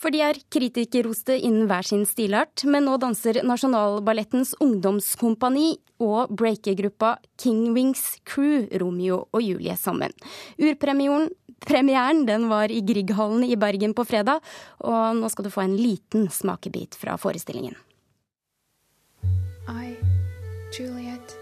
For 0.00 0.12
de 0.12 0.20
er 0.24 0.40
kritikerroste 0.52 1.38
innen 1.38 1.68
hver 1.70 1.86
sin 1.86 2.04
stilart, 2.08 2.66
men 2.68 2.84
nå 2.88 2.98
danser 3.00 3.40
Nasjonalballettens 3.46 4.54
ungdomskompani 4.64 5.78
og 6.04 6.30
breakergruppa 6.36 7.16
King 7.40 7.72
Wings 7.74 8.04
Crew 8.28 8.68
Romeo 8.80 9.24
og 9.32 9.42
Julie 9.42 9.76
sammen. 9.80 10.12
Urpremieren 10.60 12.24
den 12.28 12.46
var 12.52 12.70
i 12.70 12.84
Grieghallen 12.86 13.48
i 13.48 13.56
Bergen 13.58 13.96
på 13.96 14.04
fredag, 14.06 14.44
og 14.84 15.18
nå 15.18 15.32
skal 15.32 15.48
du 15.48 15.52
få 15.54 15.64
en 15.64 15.76
liten 15.78 16.28
smakebit 16.30 17.00
fra 17.00 17.16
forestillingen. 17.18 17.74
I, 19.68 19.96
Juliet 20.72 21.34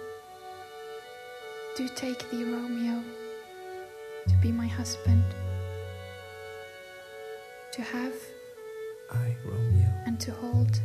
Do 1.76 1.84
take 1.88 2.30
thee, 2.30 2.44
Romeo, 2.44 3.02
to 4.36 4.42
be 4.42 4.52
my 4.52 4.66
husband, 4.66 5.24
to 7.72 7.82
have 7.82 8.14
I, 9.10 9.34
Romeo, 9.44 9.90
and 10.06 10.20
to 10.20 10.32
hold, 10.32 10.80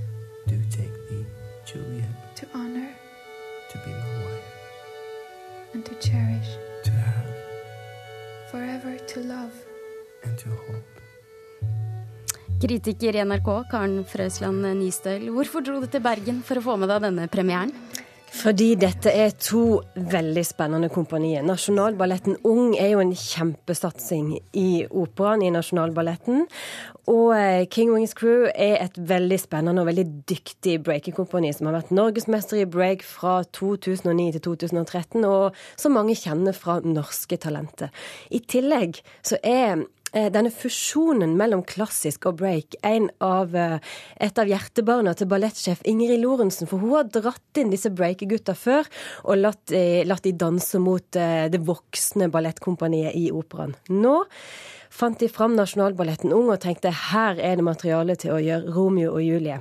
do 0.48 0.58
take 0.70 0.96
thee, 1.10 1.25
Juliet, 1.65 2.36
to 2.36 2.48
honor 2.53 2.89
to 3.72 3.77
be 3.86 3.91
my 3.91 4.13
wife, 4.24 4.50
and 5.74 5.86
to 5.86 5.93
cherish, 5.96 6.50
to 6.84 6.91
have 6.91 7.31
forever 8.51 8.98
to 8.98 9.20
love. 9.22 9.53
and 10.24 10.38
to 10.38 10.50
hold. 10.50 10.84
Kritiker 12.62 13.15
i 13.15 13.24
NRK, 13.25 13.63
Karen 13.72 14.05
Frøsland 14.05 14.62
Nystøl. 14.77 15.31
Hvorfor 15.34 15.60
dro 15.65 15.79
du 15.81 15.88
til 15.88 16.01
Bergen 16.01 16.43
for 16.46 16.62
å 16.62 16.62
få 16.62 16.75
med 16.77 16.93
deg 16.93 17.01
denne 17.08 17.25
premieren? 17.27 17.74
Fordi 18.32 18.70
dette 18.80 19.12
er 19.12 19.34
to 19.36 19.82
veldig 19.96 20.44
spennende 20.48 20.88
kompanier. 20.90 21.44
Nasjonalballetten 21.44 22.38
Ung 22.48 22.78
er 22.80 22.94
jo 22.94 23.02
en 23.04 23.12
kjempesatsing 23.12 24.38
i 24.58 24.86
operaen 24.88 25.44
i 25.44 25.52
Nasjonalballetten. 25.52 26.46
Og 27.12 27.34
eh, 27.36 27.66
King 27.68 27.92
Wings 27.92 28.16
Crew 28.16 28.48
er 28.56 28.78
et 28.86 28.96
veldig 28.96 29.40
spennende 29.42 29.84
og 29.84 29.90
veldig 29.92 30.08
dyktig 30.32 30.78
breakerkompani 30.86 31.52
som 31.54 31.68
har 31.68 31.82
vært 31.82 31.92
norgesmester 31.92 32.64
i 32.64 32.70
break 32.72 33.04
fra 33.04 33.42
2009 33.52 34.30
til 34.38 34.46
2013, 34.48 35.26
og 35.28 35.58
som 35.76 35.98
mange 36.00 36.16
kjenner 36.16 36.56
fra 36.56 36.80
norske 36.86 37.36
talenter. 37.42 37.92
I 38.32 38.40
tillegg 38.48 39.04
så 39.28 39.42
er 39.44 39.84
denne 40.12 40.51
fusjonen 40.51 41.38
mellom 41.39 41.62
klassisk 41.63 42.25
og 42.27 42.41
break 42.41 42.75
av, 42.84 43.56
eh, 43.56 43.80
et 44.20 44.39
av 44.39 44.48
hjertebarna 44.48 45.13
til 45.15 45.27
ballettsjef 45.27 45.82
Ingrid 45.86 46.20
Lorentzen. 46.20 46.68
For 46.68 46.77
hun 46.77 46.91
har 46.96 47.03
dratt 47.03 47.58
inn 47.58 47.72
disse 47.72 47.89
breakegutta 47.89 48.56
før 48.56 48.88
og 49.24 49.38
latt, 49.38 49.72
eh, 49.72 50.03
latt 50.06 50.24
de 50.24 50.34
danse 50.34 50.80
mot 50.80 51.15
eh, 51.15 51.48
det 51.48 51.63
voksne 51.65 52.30
ballettkompaniet 52.30 53.15
i 53.15 53.32
operaen. 53.32 53.75
Nå 53.89 54.25
fant 54.89 55.18
de 55.20 55.30
fram 55.30 55.56
Nasjonalballetten 55.56 56.34
Ung 56.34 56.50
og 56.51 56.60
tenkte 56.60 56.91
her 56.91 57.39
er 57.39 57.56
det 57.56 57.63
materiale 57.63 58.15
til 58.15 58.32
å 58.36 58.41
gjøre 58.44 58.74
Romeo 58.75 59.13
og 59.13 59.24
Julie. 59.24 59.60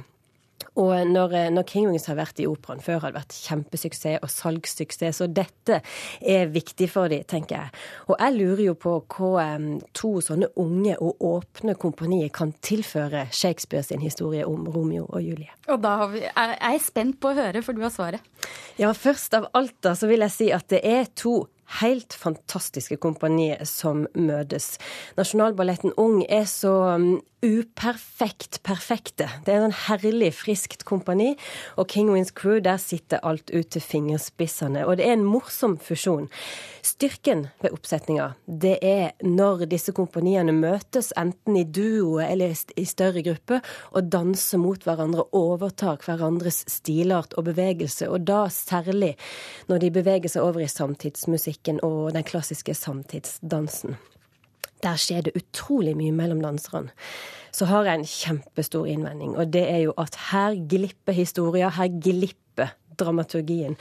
Og 0.78 0.92
når, 1.06 1.34
eh, 1.34 1.50
når 1.50 1.66
King 1.66 1.88
Wings 1.90 2.06
har 2.06 2.18
vært 2.18 2.40
i 2.42 2.46
operaen 2.46 2.82
før, 2.84 3.00
har 3.00 3.12
det 3.12 3.20
vært 3.20 3.38
kjempesuksess 3.46 4.22
og 4.22 4.30
salgssuksess, 4.30 5.20
så 5.20 5.26
dette 5.26 5.80
er 6.20 6.52
viktig 6.52 6.88
for 6.90 7.10
dem, 7.10 7.24
tenker 7.24 7.56
jeg. 7.56 7.82
Og 8.08 8.16
jeg 8.18 8.36
lurer 8.36 8.64
jo 8.68 8.74
på 8.74 8.96
hva 9.16 9.48
to 9.96 10.12
sånne 10.24 10.50
unge 10.60 10.96
og 11.00 11.20
åpne 11.20 11.74
kompanier 11.80 12.30
kan 12.34 12.52
tilføre 12.62 13.26
Shakespeare 13.32 13.82
sin 13.86 14.00
historie 14.00 14.46
om 14.46 14.68
Romeo 14.68 15.06
og 15.08 15.22
Julie. 15.22 15.50
Og 15.68 15.80
da 15.82 15.96
har 16.02 16.12
vi, 16.12 16.24
er 16.28 16.56
jeg 16.58 16.84
spent 16.86 17.20
på 17.20 17.32
å 17.32 17.38
høre, 17.38 17.62
for 17.62 17.76
du 17.76 17.82
har 17.84 17.94
svaret. 17.94 18.20
Ja, 18.80 18.92
først 18.96 19.34
av 19.36 19.50
alt 19.58 19.76
da, 19.84 19.94
så 19.98 20.08
vil 20.10 20.22
jeg 20.24 20.34
si 20.34 20.50
at 20.54 20.68
det 20.72 20.84
er 20.86 21.10
to 21.18 21.42
helt 21.78 22.14
fantastiske 22.16 22.98
kompanier 23.02 23.62
som 23.68 24.06
møtes. 24.14 24.74
Nasjonalballetten 25.18 25.94
Ung 26.00 26.24
er 26.26 26.46
så 26.50 26.74
um, 26.96 27.10
uperfekt 27.40 28.58
perfekte. 28.66 29.28
Det 29.44 29.52
er 29.52 29.60
en 29.60 29.70
sånn 29.70 29.78
herlig 29.86 30.32
friskt 30.36 30.84
kompani. 30.88 31.32
Og 31.80 31.88
King 31.88 32.10
Wins 32.12 32.34
Crew, 32.36 32.58
der 32.60 32.80
sitter 32.82 33.22
alt 33.24 33.52
ut 33.54 33.70
til 33.72 33.84
fingerspissene. 33.84 34.84
Og 34.84 34.98
det 35.00 35.06
er 35.06 35.16
en 35.16 35.24
morsom 35.24 35.78
fusjon. 35.80 36.28
Styrken 36.84 37.46
ved 37.62 37.74
oppsetninga, 37.76 38.30
det 38.44 38.76
er 38.84 39.12
når 39.24 39.66
disse 39.70 39.92
kompaniene 39.96 40.52
møtes, 40.56 41.12
enten 41.20 41.56
i 41.60 41.64
duo 41.64 42.18
eller 42.24 42.54
i 42.80 42.86
større 42.88 43.24
grupper, 43.24 43.64
og 43.92 44.08
danser 44.12 44.60
mot 44.60 44.84
hverandre, 44.84 45.26
overtar 45.36 46.00
hverandres 46.04 46.62
stilart 46.72 47.36
og 47.40 47.48
bevegelse. 47.50 48.08
Og 48.08 48.24
da 48.28 48.46
særlig 48.52 49.14
når 49.68 49.84
de 49.84 49.92
beveger 49.96 50.32
seg 50.32 50.44
over 50.44 50.64
i 50.64 50.70
samtidsmusikken 51.60 51.80
og 51.82 52.14
den 52.14 52.24
klassiske 52.24 52.74
samtidsdansen. 52.74 53.96
Der 54.82 54.96
skjer 54.96 55.22
det 55.22 55.36
utrolig 55.36 55.96
mye 55.96 56.12
mellom 56.12 56.40
danserne. 56.40 56.90
Så 57.52 57.66
har 57.66 57.84
jeg 57.84 57.98
en 57.98 58.06
kjempestor 58.06 58.86
innvending, 58.86 59.36
og 59.36 59.52
det 59.52 59.68
er 59.68 59.84
jo 59.84 59.92
at 59.98 60.16
her 60.30 60.56
glipper 60.68 61.12
historia, 61.12 61.68
her 61.68 61.88
glipper 61.88 62.70
dramaturgien. 62.98 63.76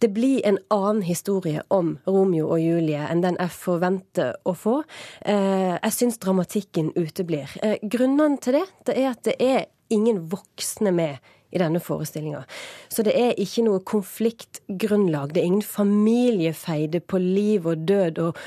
Det 0.00 0.12
blir 0.12 0.42
en 0.44 0.58
annen 0.70 1.02
historie 1.02 1.62
om 1.70 1.98
Romeo 2.06 2.50
og 2.50 2.60
Julie 2.60 3.00
enn 3.08 3.22
den 3.22 3.38
jeg 3.40 3.50
forventer 3.50 4.34
å 4.44 4.52
få. 4.52 4.82
Eh, 5.24 5.78
jeg 5.80 5.92
syns 5.92 6.18
dramatikken 6.18 6.92
uteblir. 6.96 7.48
Eh, 7.62 7.78
grunnene 7.80 8.36
til 8.36 8.58
det, 8.58 8.66
det 8.84 8.98
er 8.98 9.08
at 9.14 9.24
det 9.24 9.36
er 9.40 9.64
ingen 9.88 10.28
voksne 10.28 10.92
med 10.92 11.16
i 11.56 11.62
denne 11.62 11.82
forestillinga. 11.82 12.44
Så 12.92 13.04
det 13.06 13.16
er 13.18 13.36
ikke 13.40 13.66
noe 13.66 13.82
konfliktgrunnlag. 13.86 15.34
Det 15.34 15.42
er 15.42 15.50
ingen 15.50 15.66
familiefeide 15.66 17.02
på 17.02 17.20
liv 17.22 17.66
og 17.66 17.86
død. 17.88 18.20
Og, 18.28 18.40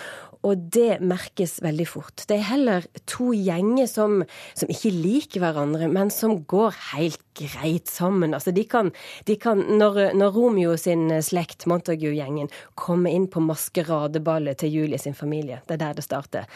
og 0.47 0.67
det 0.71 1.01
merkes 1.03 1.57
veldig 1.63 1.85
fort. 1.89 2.23
Det 2.29 2.37
er 2.37 2.47
heller 2.47 2.85
to 3.09 3.31
gjenger 3.35 3.89
som, 3.91 4.21
som 4.55 4.71
ikke 4.71 4.93
liker 4.95 5.43
hverandre, 5.43 5.89
men 5.91 6.11
som 6.13 6.37
går 6.47 6.77
helt 6.93 7.23
greit 7.39 7.91
sammen. 7.91 8.35
Altså 8.37 8.53
de 8.55 8.63
kan, 8.69 8.93
de 9.27 9.35
kan 9.39 9.65
når, 9.81 10.13
når 10.15 10.35
Romeo 10.35 10.77
sin 10.79 11.09
slekt, 11.25 11.67
Montague-gjengen, 11.67 12.51
kommer 12.79 13.11
inn 13.11 13.27
på 13.31 13.43
maskeradeballet 13.43 14.61
til 14.63 14.79
Julie 14.79 15.01
sin 15.01 15.17
familie, 15.17 15.59
det 15.67 15.75
er 15.75 15.83
der 15.83 15.99
det 15.99 16.07
starter, 16.07 16.47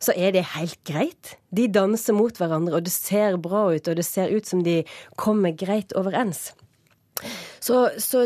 så 0.00 0.14
er 0.16 0.32
det 0.34 0.46
helt 0.56 0.78
greit. 0.88 1.34
De 1.52 1.66
danser 1.68 2.16
mot 2.16 2.36
hverandre, 2.36 2.78
og 2.78 2.86
det 2.86 2.94
ser 2.94 3.36
bra 3.42 3.66
ut, 3.74 3.88
og 3.88 3.98
det 3.98 4.06
ser 4.06 4.32
ut 4.32 4.48
som 4.48 4.64
de 4.64 4.80
kommer 5.20 5.52
greit 5.56 5.92
overens. 5.98 6.50
Så, 7.60 7.90
så 8.00 8.24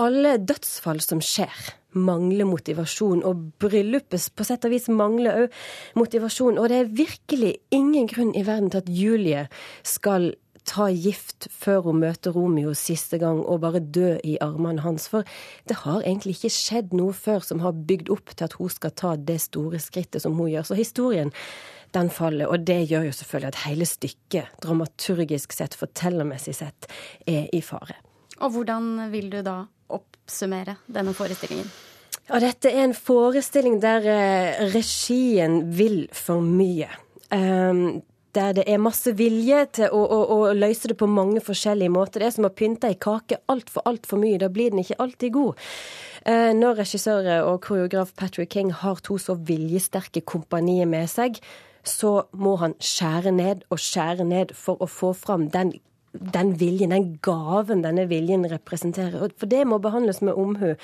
alle 0.00 0.38
dødsfall 0.40 1.02
som 1.04 1.20
skjer, 1.24 1.74
mangler 1.92 2.48
motivasjon, 2.48 3.24
og 3.26 3.50
bryllupet 3.60 4.30
på 4.36 4.46
sett 4.46 4.64
og 4.64 4.72
vis 4.72 4.88
mangler 4.88 5.44
òg 5.44 5.58
motivasjon. 5.98 6.60
Og 6.60 6.70
det 6.72 6.78
er 6.78 6.94
virkelig 7.02 7.56
ingen 7.74 8.08
grunn 8.10 8.32
i 8.32 8.46
verden 8.46 8.70
til 8.72 8.84
at 8.84 8.92
Julie 8.94 9.44
skal 9.84 10.32
ta 10.70 10.86
gift 10.94 11.48
før 11.50 11.82
hun 11.88 12.00
møter 12.04 12.34
Romeo 12.36 12.72
siste 12.78 13.18
gang 13.20 13.40
og 13.42 13.62
bare 13.64 13.82
dø 13.82 14.14
i 14.24 14.36
armene 14.44 14.84
hans. 14.84 15.08
For 15.10 15.26
det 15.68 15.80
har 15.82 16.04
egentlig 16.04 16.36
ikke 16.38 16.52
skjedd 16.54 16.94
noe 16.96 17.16
før 17.16 17.42
som 17.46 17.64
har 17.64 17.74
bygd 17.88 18.12
opp 18.14 18.34
til 18.36 18.46
at 18.46 18.56
hun 18.60 18.70
skal 18.72 18.94
ta 18.94 19.16
det 19.18 19.40
store 19.48 19.82
skrittet 19.82 20.22
som 20.24 20.38
hun 20.38 20.52
gjør. 20.52 20.70
Så 20.70 20.78
historien 20.78 21.34
den 21.94 22.10
faller, 22.14 22.46
og 22.46 22.62
det 22.66 22.84
gjør 22.86 23.08
jo 23.08 23.14
selvfølgelig 23.18 23.50
at 23.50 23.62
hele 23.64 23.86
stykket, 23.88 24.58
dramaturgisk 24.62 25.54
sett, 25.56 25.74
fortellermessig 25.74 26.54
sett, 26.60 26.86
er 27.26 27.48
i 27.50 27.62
fare. 27.66 27.98
Og 28.40 28.54
hvordan 28.54 29.10
vil 29.10 29.26
du 29.32 29.40
da 29.42 29.64
oppsummere 29.90 30.78
denne 30.86 31.14
forestillingen? 31.18 31.66
Ja, 32.30 32.38
dette 32.38 32.70
er 32.70 32.84
en 32.86 32.94
forestilling 32.94 33.80
der 33.82 34.06
eh, 34.06 34.60
regien 34.70 35.64
vil 35.74 36.04
for 36.14 36.44
mye. 36.44 36.86
Um, 37.34 38.02
der 38.36 38.54
det 38.58 38.64
er 38.70 38.82
masse 38.82 39.12
vilje 39.18 39.64
til 39.78 39.94
å, 39.94 40.00
å, 40.00 40.20
å, 40.34 40.38
løse 40.56 40.90
det 40.90 40.96
på 41.00 41.08
mange 41.10 41.42
forskjellige 41.44 41.92
måter. 41.92 42.22
Det 42.22 42.28
er 42.28 42.36
som 42.36 42.48
å 42.48 42.52
pynte 42.54 42.90
ei 42.90 42.98
kake 43.00 43.40
altfor, 43.50 43.84
altfor 43.90 44.22
mye. 44.22 44.38
Da 44.40 44.50
blir 44.52 44.70
den 44.72 44.82
ikke 44.84 45.00
alltid 45.02 45.34
god. 45.34 45.66
Uh, 46.26 46.52
når 46.56 46.82
regissør 46.82 47.30
og 47.48 47.62
koreograf 47.64 48.14
Patrick 48.18 48.52
King 48.54 48.74
har 48.76 49.00
to 49.04 49.18
så 49.18 49.34
viljesterke 49.34 50.22
kompanier 50.22 50.88
med 50.90 51.08
seg, 51.10 51.40
så 51.86 52.26
må 52.36 52.56
han 52.60 52.76
skjære 52.82 53.32
ned 53.32 53.64
og 53.72 53.80
skjære 53.80 54.26
ned 54.28 54.52
for 54.56 54.80
å 54.82 54.88
få 54.90 55.14
fram 55.16 55.48
den 55.52 55.78
den 56.12 56.54
viljen, 56.58 56.90
den 56.90 57.06
gaven 57.22 57.84
denne 57.84 58.06
viljen 58.10 58.46
representerer. 58.50 59.30
For 59.38 59.50
det 59.50 59.62
må 59.68 59.78
behandles 59.82 60.20
med 60.26 60.38
omhu. 60.38 60.74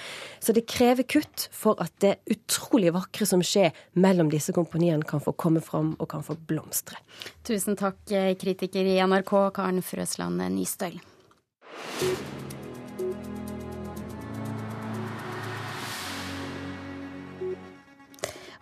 Så 0.41 0.55
det 0.57 0.67
krever 0.71 1.07
kutt 1.09 1.49
for 1.55 1.81
at 1.83 1.93
det 2.05 2.17
utrolig 2.31 2.95
vakre 2.97 3.27
som 3.29 3.43
skjer 3.45 3.75
mellom 3.99 4.31
disse 4.33 4.55
komponiene, 4.57 5.05
kan 5.07 5.23
få 5.23 5.35
komme 5.39 5.62
fram 5.65 5.95
og 5.99 6.11
kan 6.11 6.25
få 6.27 6.39
blomstre. 6.49 7.01
Tusen 7.47 7.79
takk, 7.79 8.01
kritiker 8.41 8.87
i 8.87 8.99
NRK, 9.03 9.35
Karen 9.57 9.83
Frøsland 9.85 10.43
Nystøl. 10.55 11.01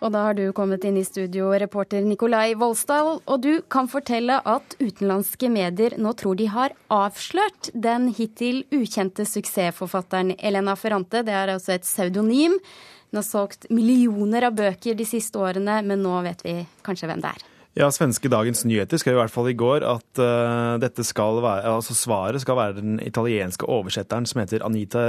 Og 0.05 0.11
da 0.13 0.27
har 0.27 0.35
du 0.37 0.43
kommet 0.53 0.83
inn 0.85 0.99
i 1.01 1.05
studio, 1.05 1.47
reporter 1.57 2.03
Nikolai 2.05 2.53
Volsdal. 2.61 3.23
Og 3.25 3.39
du 3.41 3.63
kan 3.73 3.87
fortelle 3.89 4.37
at 4.45 4.75
utenlandske 4.77 5.49
medier 5.49 5.95
nå 5.97 6.11
tror 6.19 6.37
de 6.37 6.45
har 6.53 6.75
avslørt 6.93 7.71
den 7.73 8.11
hittil 8.13 8.61
ukjente 8.69 9.25
suksessforfatteren 9.25 10.35
Elena 10.37 10.77
Ferrante. 10.77 11.23
Det 11.25 11.33
er 11.33 11.55
altså 11.55 11.73
et 11.73 11.87
pseudonym. 11.87 12.59
Hun 13.09 13.21
har 13.23 13.25
solgt 13.25 13.65
millioner 13.73 14.45
av 14.51 14.53
bøker 14.61 14.93
de 14.93 15.09
siste 15.09 15.41
årene, 15.41 15.81
men 15.81 16.05
nå 16.05 16.21
vet 16.27 16.45
vi 16.45 16.59
kanskje 16.85 17.09
hvem 17.09 17.25
det 17.25 17.33
er. 17.33 17.49
Ja, 17.75 17.89
svenske 17.91 18.29
Dagens 18.31 18.61
Nyheter 18.63 18.95
skrev 18.95 19.17
i 19.17 19.19
hvert 19.19 19.33
fall 19.33 19.49
i 19.51 19.55
går 19.59 19.83
at 19.83 20.19
uh, 20.23 20.79
være, 20.79 21.67
altså 21.67 21.91
svaret 21.91 22.39
skal 22.39 22.55
være 22.55 22.77
den 22.77 23.01
italienske 23.03 23.67
oversetteren 23.67 24.23
som 24.23 24.39
heter 24.39 24.63
Anita 24.63 25.01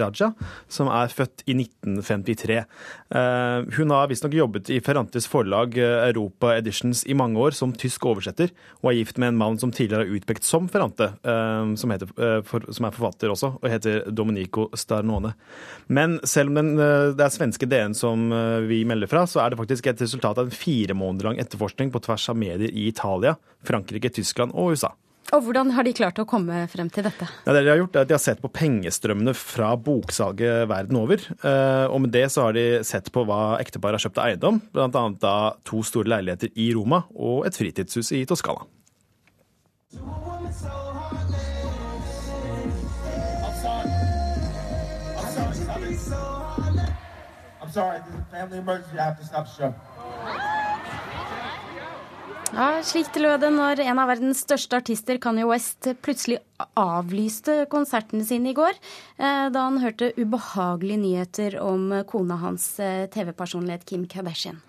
Raja, 0.00 0.30
som 0.64 0.88
er 0.88 1.12
født 1.12 1.44
i 1.44 1.52
1953. 1.60 2.62
Uh, 3.12 3.68
hun 3.76 3.92
har 3.92 4.08
visstnok 4.08 4.32
jobbet 4.32 4.70
i 4.72 4.78
Ferrantes 4.80 5.28
forlag 5.28 5.76
uh, 5.76 6.06
Europa 6.06 6.54
Editions 6.56 7.04
i 7.04 7.12
mange 7.12 7.36
år 7.36 7.52
som 7.52 7.74
tysk 7.76 8.08
oversetter, 8.08 8.48
og 8.80 8.94
er 8.94 8.96
gift 9.02 9.20
med 9.20 9.34
en 9.34 9.42
mann 9.42 9.60
som 9.60 9.68
tidligere 9.68 10.08
er 10.08 10.16
utpekt 10.16 10.48
som 10.48 10.70
Ferrante, 10.72 11.10
som, 11.20 11.92
heter, 11.92 12.08
for, 12.48 12.64
som, 12.72 12.86
er 12.86 12.94
forfatter 12.94 13.30
også, 13.32 13.52
og 13.60 13.68
heter 13.68 14.06
Domenico 14.08 14.70
Starnone. 14.76 15.34
Men 15.92 16.16
selv 16.24 16.48
om 16.48 16.60
den, 16.62 16.72
det 16.78 17.22
er 17.22 17.34
svenske 17.34 17.68
DN 17.68 17.94
som 17.96 18.30
vi 18.68 18.82
melder 18.88 19.10
fra, 19.10 19.26
så 19.28 19.42
er 19.42 19.52
det 19.52 19.60
faktisk 19.60 19.90
et 19.90 20.02
resultat 20.04 20.40
av 20.40 20.48
en 20.48 20.58
fire 20.64 20.96
måneder 20.96 21.30
lang 21.30 21.40
etterforskning 21.42 21.92
på 21.92 22.05
tvers 22.06 22.28
av 22.32 22.38
medier 22.38 22.70
i 22.70 22.86
Italia, 22.88 23.36
Frankrike, 23.66 24.12
Tyskland 24.14 24.54
og 24.54 24.76
USA. 24.76 24.94
Og 25.34 25.42
Hvordan 25.42 25.72
har 25.74 25.82
de 25.82 25.90
klart 25.96 26.20
å 26.22 26.26
komme 26.28 26.60
frem 26.70 26.86
til 26.92 27.02
dette? 27.08 27.26
Ja, 27.26 27.50
det 27.54 27.64
De 27.66 27.72
har 27.72 27.80
gjort 27.80 27.96
er 27.98 28.04
at 28.04 28.10
de 28.12 28.14
har 28.14 28.22
sett 28.22 28.42
på 28.44 28.50
pengestrømmene 28.54 29.34
fra 29.34 29.72
boksalget 29.74 30.68
verden 30.70 31.00
over. 31.00 31.24
Eh, 31.42 31.86
og 31.90 31.98
med 32.04 32.14
det 32.14 32.28
så 32.30 32.46
har 32.46 32.54
de 32.54 32.66
sett 32.86 33.10
på 33.10 33.24
hva 33.26 33.58
ekteparet 33.58 33.98
har 33.98 34.06
kjøpt 34.06 34.22
av 34.22 34.30
eiendom, 34.30 34.62
bl.a. 34.70 35.04
da 35.18 35.34
to 35.66 35.82
store 35.82 36.12
leiligheter 36.14 36.54
i 36.54 36.70
Roma 36.78 37.02
og 37.10 37.42
et 37.50 37.58
fritidshus 37.58 38.12
i 38.14 38.22
Toskana. 38.30 38.68
I'm 47.62 47.70
sorry, 47.72 47.98
this 47.98 48.14
is 48.14 48.20
a 48.20 48.26
family 48.30 48.58
emergency. 48.58 48.98
I 48.98 49.04
have 49.04 49.18
to 49.18 49.24
stop 49.24 49.46
the 49.46 49.52
show. 49.52 49.74
Ja, 52.54 52.82
Slik 52.86 53.08
det 53.14 53.22
lød 53.24 53.40
det 53.42 53.50
når 53.56 53.80
en 53.82 53.98
av 53.98 54.10
verdens 54.12 54.44
største 54.44 54.78
artister, 54.78 55.18
Kanye 55.22 55.46
West, 55.48 55.88
plutselig 56.04 56.38
avlyste 56.76 57.64
konserten 57.72 58.24
sin 58.24 58.46
i 58.48 58.54
går 58.56 58.72
eh, 58.72 59.46
da 59.52 59.64
han 59.66 59.80
hørte 59.82 60.12
ubehagelige 60.16 61.00
nyheter 61.02 61.56
om 61.62 61.90
kona 62.08 62.38
hans 62.40 62.68
eh, 62.82 63.04
TV-personlighet 63.12 63.86
Kim 63.88 64.06
Kardashian. 64.10 64.60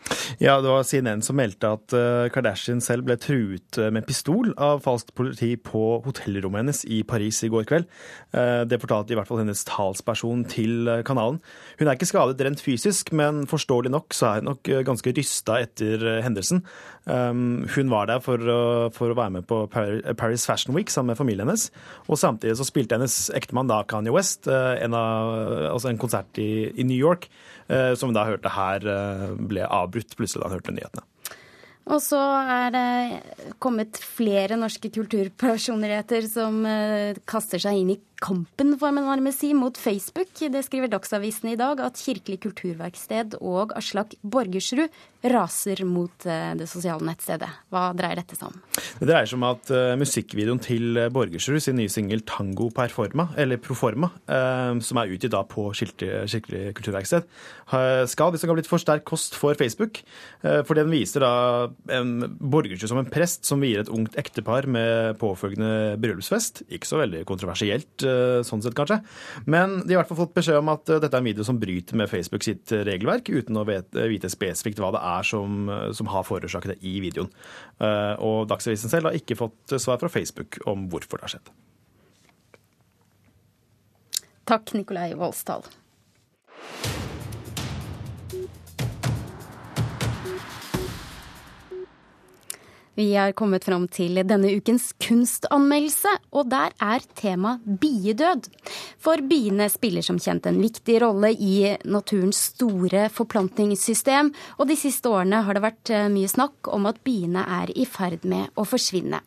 Ja, 0.44 0.58
det 0.62 0.72
var 0.72 0.84
CNN 0.88 1.24
som 1.24 1.40
meldte 1.40 1.72
at 1.78 1.96
eh, 1.96 2.28
Kardashian 2.34 2.82
selv 2.84 3.08
ble 3.08 3.18
truet 3.22 3.80
med 3.94 4.08
pistol 4.08 4.52
av 4.60 4.84
falskt 4.86 5.14
politi 5.18 5.54
på 5.56 6.02
hotellrommet 6.06 6.66
hennes 6.66 6.84
i 6.92 7.02
Paris 7.08 7.44
i 7.46 7.52
går 7.52 7.68
kveld. 7.70 7.88
Det 8.68 8.80
fortalte 8.82 9.14
i 9.14 9.18
hvert 9.18 9.30
fall 9.30 9.40
hennes 9.42 9.62
talsperson 9.68 10.44
til 10.50 10.90
kanalen. 11.06 11.40
Hun 11.80 11.88
er 11.88 11.98
ikke 11.98 12.08
skadet 12.10 12.42
rent 12.44 12.62
fysisk, 12.64 13.12
men 13.16 13.46
forståelig 13.50 13.92
nok 13.94 14.16
så 14.16 14.30
er 14.30 14.42
hun 14.42 14.50
nok 14.52 14.72
ganske 14.88 15.14
rysta 15.18 15.60
etter 15.64 16.04
hendelsen. 16.26 16.64
Hun 17.08 17.92
var 17.94 18.10
der 18.10 18.24
for 18.24 18.42
for 18.94 19.14
å 19.14 19.18
være 19.18 19.36
med 19.38 19.48
på 19.50 19.62
Paris 19.72 20.46
Fashion 20.50 20.76
Week 20.76 20.92
sammen 20.94 21.14
med 21.14 21.20
familien 21.20 21.48
hennes. 21.48 21.70
Og 22.08 22.20
samtidig 22.20 22.56
så 22.60 22.68
spilte 22.68 22.98
hennes 22.98 23.28
ektemann 23.36 23.70
da 23.70 23.82
Kanye 23.88 24.14
West 24.16 24.48
eh, 24.52 24.74
en, 24.84 24.96
av, 24.98 25.34
altså 25.74 25.92
en 25.92 26.02
konsert 26.02 26.40
i, 26.42 26.70
i, 26.72 26.88
New 26.88 26.98
York, 26.98 27.30
eh, 27.68 27.94
som 28.00 28.12
hun 28.12 28.18
da 28.18 28.28
hørte 28.28 28.56
her 28.56 28.88
eh, 28.88 29.30
ble 29.50 29.68
avbrutt 29.68 30.16
plutselig 30.18 30.44
da 30.44 30.50
han 30.50 30.60
hørte 30.60 30.76
nyhetene. 30.76 31.08
Og 31.88 32.02
så 32.04 32.20
er 32.20 32.74
det 32.76 33.54
kommet 33.64 33.96
flere 33.96 34.58
norske 34.60 34.90
kulturpersonligheter 34.92 36.26
som 36.28 36.58
kaster 37.32 37.64
seg 37.64 37.80
inn 37.80 37.94
i 37.94 38.02
kampen, 38.20 38.74
får 38.76 38.92
man 38.92 39.08
nærmest 39.08 39.40
si, 39.40 39.54
mot 39.56 39.78
Facebook. 39.80 40.34
Det 40.36 40.66
skriver 40.66 40.92
Dagsavisen 40.92 41.54
i 41.54 41.56
dag, 41.60 41.80
at 41.80 42.02
Kirkelig 42.02 42.42
kulturverksted 42.44 43.38
og 43.40 43.72
Aslak 43.78 44.18
Borgersrud 44.20 44.92
raser 45.24 45.84
mot 45.88 46.26
eh, 46.30 46.54
det 46.60 46.68
sosiale 46.70 47.06
nettstedet. 47.08 47.50
Hva 47.74 47.90
dreier 47.98 48.22
dette 48.22 48.38
seg 48.38 48.50
om? 48.50 48.58
Det 49.00 49.08
dreier 49.10 49.30
seg 49.30 49.40
om 49.40 49.48
at 49.50 49.72
uh, 49.74 49.96
musikkvideoen 50.00 50.62
til 50.64 51.00
Borgersrud 51.14 51.62
sin 51.64 51.78
nye 51.80 51.92
singel 51.92 52.24
'Tango 52.26 52.70
Performa', 52.74 53.30
eller 53.38 53.62
Proforma, 53.62 54.10
som 54.28 55.00
er 55.00 55.14
utgitt 55.14 55.34
da 55.34 55.44
på 55.48 55.70
Kirkelig 55.78 56.74
kulturverksted, 56.78 57.28
skal 58.10 58.32
hvis 58.32 58.44
det 58.44 58.50
kan 58.50 58.58
blitt 58.58 58.70
for 58.70 58.82
sterk 58.82 59.06
kost 59.08 59.36
for 59.38 59.58
Facebook. 59.58 60.00
For 60.42 60.78
den 60.78 60.92
viser 60.92 61.24
da 61.24 61.68
Borgersrud 61.68 62.90
som 62.90 63.02
en 63.02 63.10
prest 63.12 63.48
som 63.48 63.64
vier 63.64 63.84
et 63.84 63.92
ungt 63.92 64.18
ektepar 64.20 64.68
med 64.70 65.18
påfølgende 65.22 65.98
bryllupsfest. 66.02 66.64
Ikke 66.74 66.90
så 66.90 67.02
veldig 67.02 67.26
kontroversielt 67.30 68.08
Eh, 68.18 68.44
sånn 68.48 68.64
sett, 68.64 68.76
kanskje. 68.78 69.00
Men 69.50 69.82
de 69.84 69.94
har 69.94 69.98
i 69.98 70.02
hvert 70.02 70.12
fall 70.12 70.22
fått 70.26 70.36
beskjed 70.38 70.60
om 70.62 70.72
at 70.74 70.90
eh, 70.92 71.02
dette 71.04 71.18
er 71.18 71.24
en 71.24 71.30
video 71.30 71.46
som 71.48 71.60
bryter 71.62 71.98
med 72.00 72.10
Facebook 72.12 72.46
sitt 72.46 72.72
eh, 72.76 72.86
regelverk, 72.88 73.32
uten 73.32 73.60
å 73.60 73.66
vite 73.68 74.32
spesifikt 74.32 74.82
hva 74.84 74.92
det 74.96 75.02
er 75.02 75.07
som, 75.28 75.70
som 75.96 76.10
har 76.12 76.26
forårsaket 76.28 76.76
det 76.76 76.80
i 76.88 76.98
videoen. 77.04 77.32
Og 78.24 78.46
Dagsavisen 78.50 78.92
selv 78.92 79.10
har 79.10 79.18
ikke 79.18 79.38
fått 79.40 79.78
svar 79.82 80.00
fra 80.02 80.12
Facebook 80.12 80.60
om 80.70 80.88
hvorfor 80.92 81.20
det 81.20 81.28
har 81.28 81.36
skjedd. 81.38 81.52
Takk, 84.48 84.72
Nikolai 84.78 85.12
Voldsdal. 85.20 85.66
Vi 92.98 93.12
er 93.14 93.36
kommet 93.38 93.62
fram 93.68 93.84
til 93.94 94.18
denne 94.26 94.50
ukens 94.58 94.88
kunstanmeldelse, 95.06 96.16
og 96.34 96.48
der 96.50 96.74
er 96.82 97.04
tema 97.20 97.60
biedød. 97.62 98.48
For 98.98 99.22
biene 99.22 99.68
spiller 99.70 100.02
som 100.02 100.18
kjent 100.18 100.50
en 100.50 100.58
viktig 100.64 100.96
rolle 101.04 101.30
i 101.30 101.76
naturens 101.86 102.40
store 102.56 103.06
forplantningssystem, 103.14 104.34
og 104.58 104.72
de 104.72 104.80
siste 104.82 105.14
årene 105.14 105.44
har 105.46 105.54
det 105.54 105.66
vært 105.68 105.94
eh, 105.94 106.10
mye 106.10 106.32
snakk 106.32 106.72
om 106.74 106.90
at 106.90 107.04
biene 107.06 107.46
er 107.62 107.70
i 107.78 107.86
ferd 107.86 108.26
med 108.26 108.50
å 108.58 108.66
forsvinne. 108.66 109.22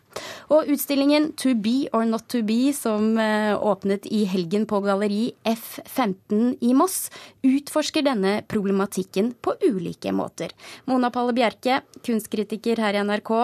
Og 0.51 0.67
utstillingen 0.75 1.31
To 1.39 1.55
be 1.55 1.87
or 1.95 2.05
not 2.05 2.27
to 2.35 2.43
be, 2.43 2.73
som 2.75 3.15
eh, 3.23 3.55
åpnet 3.55 4.09
i 4.11 4.25
helgen 4.27 4.67
på 4.67 4.83
galleri 4.83 5.31
F15 5.47 6.57
i 6.67 6.75
Moss, 6.75 7.07
utforsker 7.47 8.03
denne 8.07 8.41
problematikken 8.51 9.37
på 9.39 9.55
ulike 9.63 10.11
måter. 10.11 10.51
Mona 10.91 11.13
Palle 11.15 11.37
Bjerke, 11.39 11.85
kunstkritiker 12.03 12.83
her 12.83 12.99
i 12.99 13.05
NRK. 13.07 13.35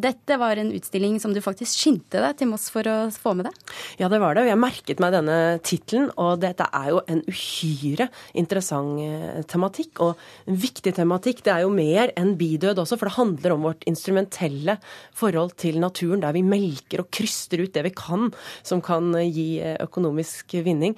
Dette 0.00 0.36
var 0.40 0.56
en 0.56 0.72
utstilling 0.72 1.18
som 1.20 1.34
du 1.34 1.40
faktisk 1.44 1.76
skyndte 1.82 2.20
deg 2.22 2.38
til 2.38 2.48
Moss 2.50 2.68
for 2.72 2.86
å 2.88 2.96
få 3.12 3.34
med 3.36 3.48
deg? 3.48 3.72
Ja, 4.00 4.08
det 4.12 4.20
var 4.22 4.36
det. 4.36 4.44
Og 4.46 4.50
jeg 4.50 4.60
merket 4.60 5.02
meg 5.02 5.12
denne 5.14 5.36
tittelen. 5.66 6.08
Og 6.20 6.40
dette 6.40 6.66
er 6.76 6.88
jo 6.92 7.02
en 7.10 7.20
uhyre 7.28 8.08
interessant 8.38 9.02
eh, 9.04 9.42
tematikk. 9.50 10.00
Og 10.06 10.20
en 10.48 10.60
viktig 10.62 10.94
tematikk. 10.96 11.42
Det 11.44 11.52
er 11.52 11.64
jo 11.66 11.72
mer 11.74 12.14
enn 12.18 12.32
bidød 12.40 12.80
også, 12.80 12.96
for 13.00 13.10
det 13.10 13.18
handler 13.18 13.56
om 13.56 13.66
vårt 13.68 13.84
instrumentelle 13.90 14.78
forhold 15.16 15.56
til 15.60 15.80
naturen, 15.82 16.22
der 16.24 16.36
vi 16.36 16.44
melker 16.46 17.04
og 17.04 17.10
kryster 17.12 17.64
ut 17.64 17.74
det 17.74 17.84
vi 17.90 17.94
kan 17.96 18.30
som 18.66 18.80
kan 18.84 19.12
gi 19.26 19.60
eh, 19.60 19.76
økonomisk 19.84 20.56
vinning. 20.64 20.96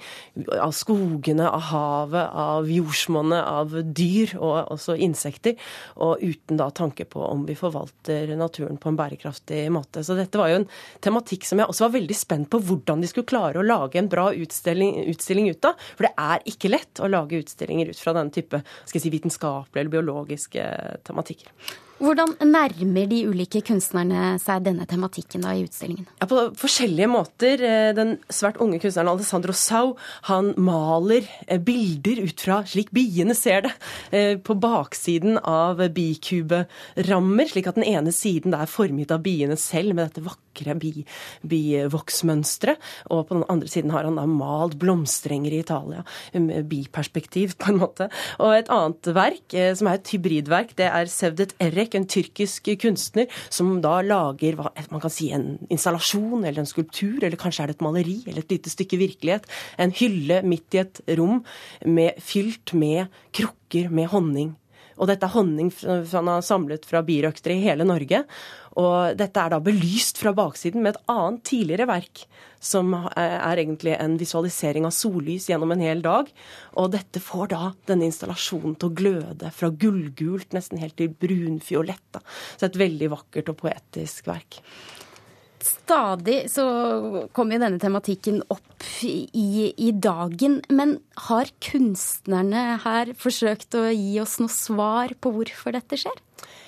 Av 0.55 0.71
skogene, 0.75 1.49
av 1.49 1.67
havet, 1.73 2.29
av 2.45 2.71
jordsmonnet, 2.71 3.43
av 3.43 3.75
dyr 3.91 4.37
og 4.39 4.73
også 4.77 4.95
insekter. 5.03 5.57
Og 5.99 6.23
uten 6.23 6.61
da 6.61 6.69
tanke 6.71 7.07
på 7.09 7.23
om 7.27 7.43
vi 7.49 7.57
forvalter 7.59 8.31
naturen 8.39 8.79
på 8.79 8.92
en 8.93 8.99
bærekraftig 8.99 9.65
måte. 9.73 10.05
Så 10.05 10.17
dette 10.17 10.39
var 10.39 10.51
jo 10.51 10.61
en 10.61 10.67
tematikk 11.03 11.47
som 11.49 11.61
jeg 11.61 11.69
også 11.69 11.87
var 11.87 11.95
veldig 11.97 12.17
spent 12.17 12.51
på 12.53 12.61
hvordan 12.63 13.03
de 13.03 13.09
skulle 13.11 13.29
klare 13.29 13.61
å 13.61 13.67
lage 13.67 13.99
en 14.01 14.11
bra 14.11 14.29
utstilling, 14.31 15.03
utstilling 15.11 15.49
ut 15.51 15.69
av. 15.69 15.79
For 15.97 16.07
det 16.07 16.13
er 16.29 16.45
ikke 16.53 16.71
lett 16.71 17.03
å 17.03 17.11
lage 17.11 17.41
utstillinger 17.43 17.93
ut 17.93 17.99
fra 17.99 18.15
denne 18.17 18.33
type 18.33 18.61
skal 18.63 18.99
jeg 18.99 19.07
si, 19.07 19.13
vitenskapelige 19.13 19.83
eller 19.83 19.97
biologiske 19.97 20.67
tematikker. 21.07 21.51
Hvordan 22.03 22.33
nærmer 22.43 23.05
de 23.07 23.21
ulike 23.29 23.61
kunstnerne 23.63 24.33
seg 24.41 24.65
denne 24.65 24.83
tematikken 24.89 25.45
da 25.45 25.53
i 25.55 25.61
utstillingen? 25.63 26.03
Ja, 26.19 26.27
På 26.27 26.49
forskjellige 26.59 27.07
måter. 27.07 27.61
Eh, 27.63 27.91
den 27.95 28.17
svært 28.27 28.59
unge 28.59 28.81
kunstneren 28.83 29.13
Alessandro 29.13 29.55
Sau 29.55 29.93
han 30.27 30.51
maler 30.59 31.23
eh, 31.47 31.61
bilder 31.63 32.25
ut 32.25 32.43
fra 32.43 32.59
slik 32.67 32.91
biene 32.91 33.35
ser 33.37 33.63
det, 33.67 33.71
eh, 34.11 34.35
på 34.35 34.57
baksiden 34.59 35.39
av 35.39 35.79
bikuberammer, 35.95 37.47
slik 37.47 37.71
at 37.71 37.79
den 37.79 37.87
ene 37.87 38.11
siden 38.11 38.57
er 38.57 38.67
formet 38.67 39.13
av 39.13 39.23
biene 39.23 39.55
selv 39.59 39.95
med 39.95 40.09
dette 40.09 40.25
vakre 40.27 40.75
bi, 40.75 41.05
og 43.13 43.21
på 43.27 43.33
den 43.33 43.45
andre 43.49 43.69
siden 43.71 43.93
har 43.93 44.03
han 44.05 44.19
da 44.19 44.25
malt 44.29 44.75
blomsterenger 44.81 45.55
i 45.55 45.61
Italia, 45.63 46.03
med 46.33 46.67
biperspektiv 46.69 47.55
på 47.57 47.71
en 47.71 47.79
måte. 47.81 48.09
Og 48.43 48.53
et 48.57 48.69
annet 48.73 49.09
verk, 49.15 49.55
som 49.77 49.89
er 49.89 49.97
et 49.97 50.13
hybridverk, 50.13 50.75
det 50.77 50.91
er 50.91 51.09
Sevdet 51.09 51.55
Erek 51.63 51.92
en 51.99 52.07
tyrkisk 52.09 52.71
kunstner, 52.81 53.29
som 53.53 53.75
da 53.83 53.99
lager 54.05 54.57
man 54.57 55.03
kan 55.03 55.13
si 55.13 55.29
en 55.35 55.57
installasjon 55.73 56.43
eller 56.43 56.63
en 56.63 56.69
skulptur, 56.69 57.19
eller 57.21 57.39
kanskje 57.39 57.65
er 57.65 57.71
det 57.71 57.77
et 57.79 57.85
maleri 57.85 58.17
eller 58.25 58.43
et 58.43 58.57
lite 58.57 58.73
stykke 58.73 58.99
virkelighet. 59.01 59.47
En 59.81 59.93
hylle 59.95 60.41
midt 60.47 60.77
i 60.77 60.83
et 60.83 61.03
rom 61.19 61.43
med, 61.85 62.19
fylt 62.23 62.75
med 62.77 63.13
krukker 63.33 63.89
med 63.93 64.11
honning 64.13 64.53
Og 64.97 65.09
dette 65.09 65.27
er 65.27 65.33
honning 65.33 65.71
han 65.83 66.29
har 66.29 66.45
samlet 66.45 66.85
fra 66.87 67.01
birøktere 67.05 67.57
i 67.57 67.63
hele 67.65 67.87
Norge. 67.87 68.23
Og 68.79 69.17
dette 69.17 69.41
er 69.41 69.53
da 69.53 69.59
belyst 69.61 70.19
fra 70.21 70.33
baksiden 70.35 70.83
med 70.83 70.95
et 70.95 71.11
annet 71.11 71.43
tidligere 71.45 71.87
verk, 71.89 72.23
som 72.63 72.93
er 72.95 73.59
egentlig 73.61 73.93
en 73.97 74.15
visualisering 74.17 74.87
av 74.87 74.95
sollys 74.95 75.49
gjennom 75.51 75.75
en 75.75 75.83
hel 75.83 76.01
dag. 76.05 76.31
Og 76.79 76.89
dette 76.95 77.21
får 77.21 77.51
da 77.53 77.69
denne 77.89 78.07
installasjonen 78.09 78.77
til 78.79 78.89
å 78.89 78.97
gløde 78.97 79.53
fra 79.53 79.69
gullgult 79.69 80.55
nesten 80.57 80.81
helt 80.81 80.97
til 80.99 81.13
brunfiolett. 81.13 82.21
Så 82.57 82.69
et 82.69 82.81
veldig 82.81 83.13
vakkert 83.13 83.53
og 83.53 83.61
poetisk 83.65 84.31
verk. 84.31 84.61
Stadig 85.63 86.43
så 86.51 86.65
kommer 87.31 87.55
jo 87.55 87.63
denne 87.63 87.79
tematikken 87.79 88.41
opp 88.51 88.87
i, 89.07 89.71
i, 89.71 89.91
dagen. 89.95 90.59
Men 90.67 90.97
har 91.29 91.51
kunstnerne 91.63 92.81
her 92.83 93.13
forsøkt 93.19 93.79
å 93.79 93.87
gi 93.87 94.19
oss 94.23 94.39
noe 94.43 94.51
svar 94.51 95.15
på 95.23 95.31
hvorfor 95.37 95.75
dette 95.77 95.99
skjer? 95.99 96.19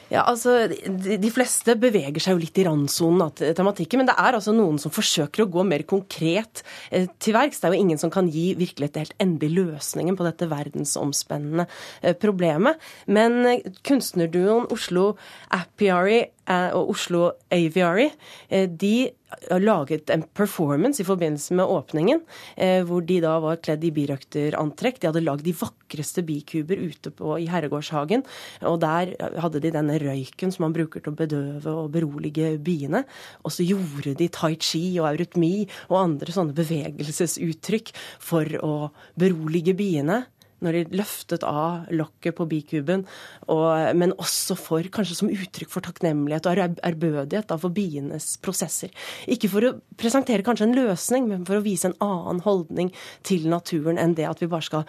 Ja, 0.06 0.22
altså, 0.30 0.68
de, 0.70 1.16
de, 1.18 1.30
fleste 1.34 1.74
beveger 1.82 2.22
seg 2.22 2.36
jo 2.36 2.42
litt 2.44 2.60
i 2.62 2.66
randsonen 2.68 3.24
av 3.26 3.40
tematikken, 3.58 4.00
men 4.00 4.10
det 4.10 4.14
er 4.22 4.38
altså 4.38 4.54
noen 4.54 4.78
som 4.80 4.94
forsøker 4.94 5.44
å 5.44 5.50
gå 5.50 5.66
mer 5.66 5.82
konkret 5.90 6.62
eh, 6.94 7.08
til 7.20 7.34
verks. 7.36 7.60
Det 7.60 7.68
er 7.68 7.74
jo 7.74 7.82
ingen 7.88 8.00
som 8.00 8.14
kan 8.14 8.30
gi 8.32 8.52
virkelig 8.60 8.92
et 8.92 9.02
helt 9.02 9.18
endelig 9.26 9.66
løsningen 9.66 10.16
på 10.16 10.28
dette 10.28 10.48
verdensomspennende 10.52 11.66
eh, 12.04 12.14
problemet. 12.22 12.80
Men 13.10 13.42
eh, 13.50 13.66
kunstnerduoen 13.90 14.70
Oslo 14.76 15.16
Apiary 15.58 16.22
Eh, 16.22 16.35
og 16.48 16.92
Oslo 16.94 17.32
Aviary, 17.54 18.10
eh, 18.50 18.70
de 18.70 19.10
har 19.50 19.60
laget 19.60 20.10
en 20.14 20.24
performance 20.38 21.02
i 21.02 21.06
forbindelse 21.06 21.56
med 21.58 21.66
åpningen, 21.66 22.22
eh, 22.58 22.84
hvor 22.86 23.02
de 23.06 23.20
da 23.24 23.40
var 23.40 23.58
kledd 23.58 23.84
i 23.84 23.92
birøkterantrekk. 23.92 25.00
De 25.00 25.10
hadde 25.10 25.24
lagd 25.24 25.44
de 25.46 25.56
vakreste 25.58 26.24
bikuber 26.26 26.80
ute 26.80 27.12
på, 27.12 27.36
i 27.42 27.50
Herregårdshagen. 27.50 28.24
Og 28.62 28.80
der 28.84 29.16
hadde 29.42 29.62
de 29.64 29.74
denne 29.74 29.98
røyken 30.00 30.54
som 30.54 30.68
man 30.68 30.76
bruker 30.78 31.02
til 31.02 31.14
å 31.14 31.18
bedøve 31.18 31.74
og 31.74 31.92
berolige 31.92 32.56
biene. 32.64 33.04
Og 33.44 33.52
så 33.52 33.66
gjorde 33.66 34.16
de 34.16 34.30
tai 34.30 34.56
chi 34.56 35.00
og 35.00 35.10
eurytmi 35.14 35.68
og 35.90 36.00
andre 36.04 36.32
sånne 36.36 36.56
bevegelsesuttrykk 36.56 37.92
for 38.20 38.46
å 38.62 38.76
berolige 39.20 39.76
biene 39.78 40.24
når 40.64 40.78
de 40.78 41.00
løftet 41.00 41.44
av 41.48 41.90
lokket 41.94 42.38
på 42.38 42.48
bikuben, 42.50 43.04
og, 43.52 43.68
men 43.98 44.14
også 44.22 44.58
for, 44.60 44.86
kanskje 44.94 45.18
som 45.20 45.32
uttrykk 45.32 45.72
for 45.72 45.86
takknemlighet 45.86 46.48
og 46.50 46.62
ærbødighet 46.86 47.52
for 47.62 47.76
bienes 47.76 48.36
prosesser. 48.44 48.94
Ikke 49.32 49.50
for 49.52 49.68
å 49.68 49.74
presentere 50.00 50.46
kanskje 50.46 50.70
en 50.70 50.78
løsning, 50.78 51.28
men 51.32 51.46
for 51.48 51.60
å 51.60 51.66
vise 51.66 51.90
en 51.90 51.98
annen 52.04 52.42
holdning 52.46 52.92
til 53.28 53.50
naturen 53.52 54.00
enn 54.02 54.16
det 54.18 54.28
at 54.30 54.42
vi 54.44 54.50
bare 54.52 54.66
skal 54.66 54.88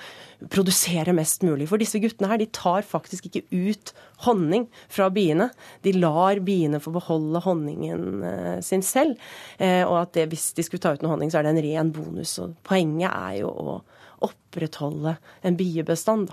produsere 0.52 1.14
mest 1.16 1.44
mulig. 1.46 1.68
For 1.70 1.82
disse 1.82 2.00
guttene 2.02 2.30
her, 2.30 2.40
de 2.40 2.48
tar 2.54 2.86
faktisk 2.86 3.28
ikke 3.28 3.46
ut 3.50 3.92
honning 4.26 4.68
fra 4.92 5.08
biene. 5.12 5.50
De 5.86 5.94
lar 5.96 6.40
biene 6.46 6.80
få 6.82 6.92
beholde 6.94 7.42
honningen 7.44 8.24
eh, 8.26 8.56
sin 8.64 8.84
selv. 8.86 9.18
Eh, 9.58 9.82
og 9.84 9.98
at 10.04 10.14
det, 10.16 10.28
hvis 10.32 10.50
de 10.56 10.64
skulle 10.66 10.84
ta 10.84 10.94
ut 10.94 11.04
noe 11.04 11.14
honning, 11.14 11.32
så 11.32 11.40
er 11.40 11.46
det 11.46 11.54
en 11.54 11.64
ren 11.66 11.92
bonus. 11.94 12.36
Og 12.42 12.56
poenget 12.66 13.10
er 13.10 13.40
jo 13.42 13.50
å 13.50 13.78
opprettholde 14.24 15.16
en 15.46 15.58
biebestand. 15.58 16.32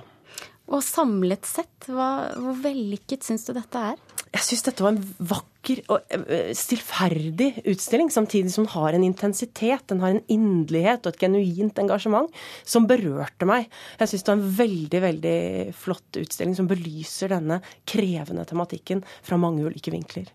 Og 0.72 0.80
samlet 0.86 1.44
sett, 1.44 1.90
hva, 1.92 2.32
hvor 2.40 2.56
vellykket 2.64 3.26
syns 3.26 3.44
du 3.44 3.52
dette 3.56 3.80
er? 3.92 3.98
Jeg 4.34 4.46
syns 4.48 4.64
dette 4.66 4.82
var 4.86 4.96
en 4.96 5.02
vakker 5.30 5.82
og 5.92 6.14
eh, 6.16 6.54
stillferdig 6.58 7.66
utstilling, 7.70 8.08
samtidig 8.14 8.54
som 8.54 8.64
den 8.64 8.72
har 8.74 8.96
en 8.96 9.04
intensitet, 9.06 9.84
den 9.92 10.02
har 10.02 10.16
en 10.16 10.24
inderlighet 10.32 11.04
og 11.04 11.12
et 11.12 11.26
genuint 11.26 11.82
engasjement 11.84 12.32
som 12.64 12.88
berørte 12.90 13.48
meg. 13.50 13.68
Jeg 14.00 14.14
syns 14.14 14.24
det 14.24 14.32
var 14.32 14.40
en 14.40 14.56
veldig, 14.62 15.02
veldig 15.08 15.38
flott 15.84 16.22
utstilling 16.24 16.56
som 16.58 16.72
belyser 16.72 17.36
denne 17.36 17.60
krevende 17.90 18.48
tematikken 18.48 19.04
fra 19.22 19.38
mange 19.42 19.68
ulike 19.68 19.94
vinkler. 19.94 20.32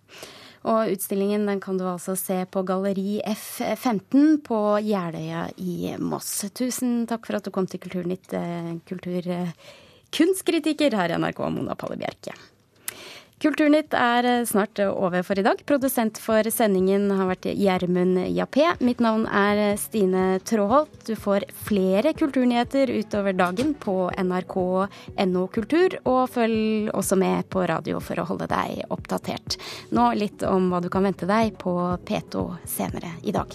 Og 0.67 0.91
utstillingen 0.93 1.47
den 1.47 1.61
kan 1.63 1.79
du 1.79 1.85
altså 1.87 2.17
se 2.19 2.43
på 2.51 2.63
Galleri 2.67 3.23
F15 3.23 4.43
på 4.47 4.79
Jeløya 4.83 5.49
i 5.63 5.95
Moss. 6.03 6.51
Tusen 6.51 7.07
takk 7.07 7.27
for 7.29 7.37
at 7.39 7.45
du 7.47 7.51
kom 7.55 7.67
til 7.71 7.79
Kulturnytt, 7.85 8.33
eh, 8.35 8.75
kulturkunstkritiker 8.91 10.91
her 10.99 11.09
i 11.15 11.19
NRK, 11.19 11.39
Mona 11.55 11.75
Palle 11.79 11.97
Bjerke. 12.01 12.33
Kulturnytt 13.39 13.95
er 13.95 14.27
eh, 14.27 14.45
snart 14.45 14.81
over 14.83 15.23
for 15.23 15.39
i 15.39 15.45
dag. 15.47 15.61
Produsent 15.67 16.19
for 16.19 16.43
sendingen 16.51 17.07
har 17.15 17.29
vært 17.31 17.47
Gjermund 17.55 18.19
Jappé. 18.35 18.67
Mitt 18.83 18.99
navn 19.05 19.29
er 19.31 19.61
eh, 19.63 19.77
Stine 19.79 20.41
Tråholt. 20.43 20.97
Du 21.07 21.15
får 21.15 21.47
flere 21.69 22.13
kulturnyheter 22.19 22.91
utover 22.91 23.39
dagen 23.39 23.77
på 23.79 24.11
nrk.no 24.19 25.47
kultur, 25.55 26.01
og 26.03 26.27
følg 26.35 26.91
også 26.91 27.21
med 27.23 27.47
på 27.53 27.63
radio 27.71 28.03
for 28.03 28.19
å 28.19 28.27
holde 28.33 28.51
deg 28.51 28.83
oppdatert. 28.91 29.61
Nå 29.95 30.11
litt 30.19 30.43
om 30.43 30.73
hva 30.73 30.83
du 30.83 30.91
kan 30.91 31.07
vente 31.07 31.31
deg 31.31 31.55
på 31.63 31.79
P2 32.11 32.49
senere 32.67 33.15
i 33.23 33.39
dag. 33.39 33.55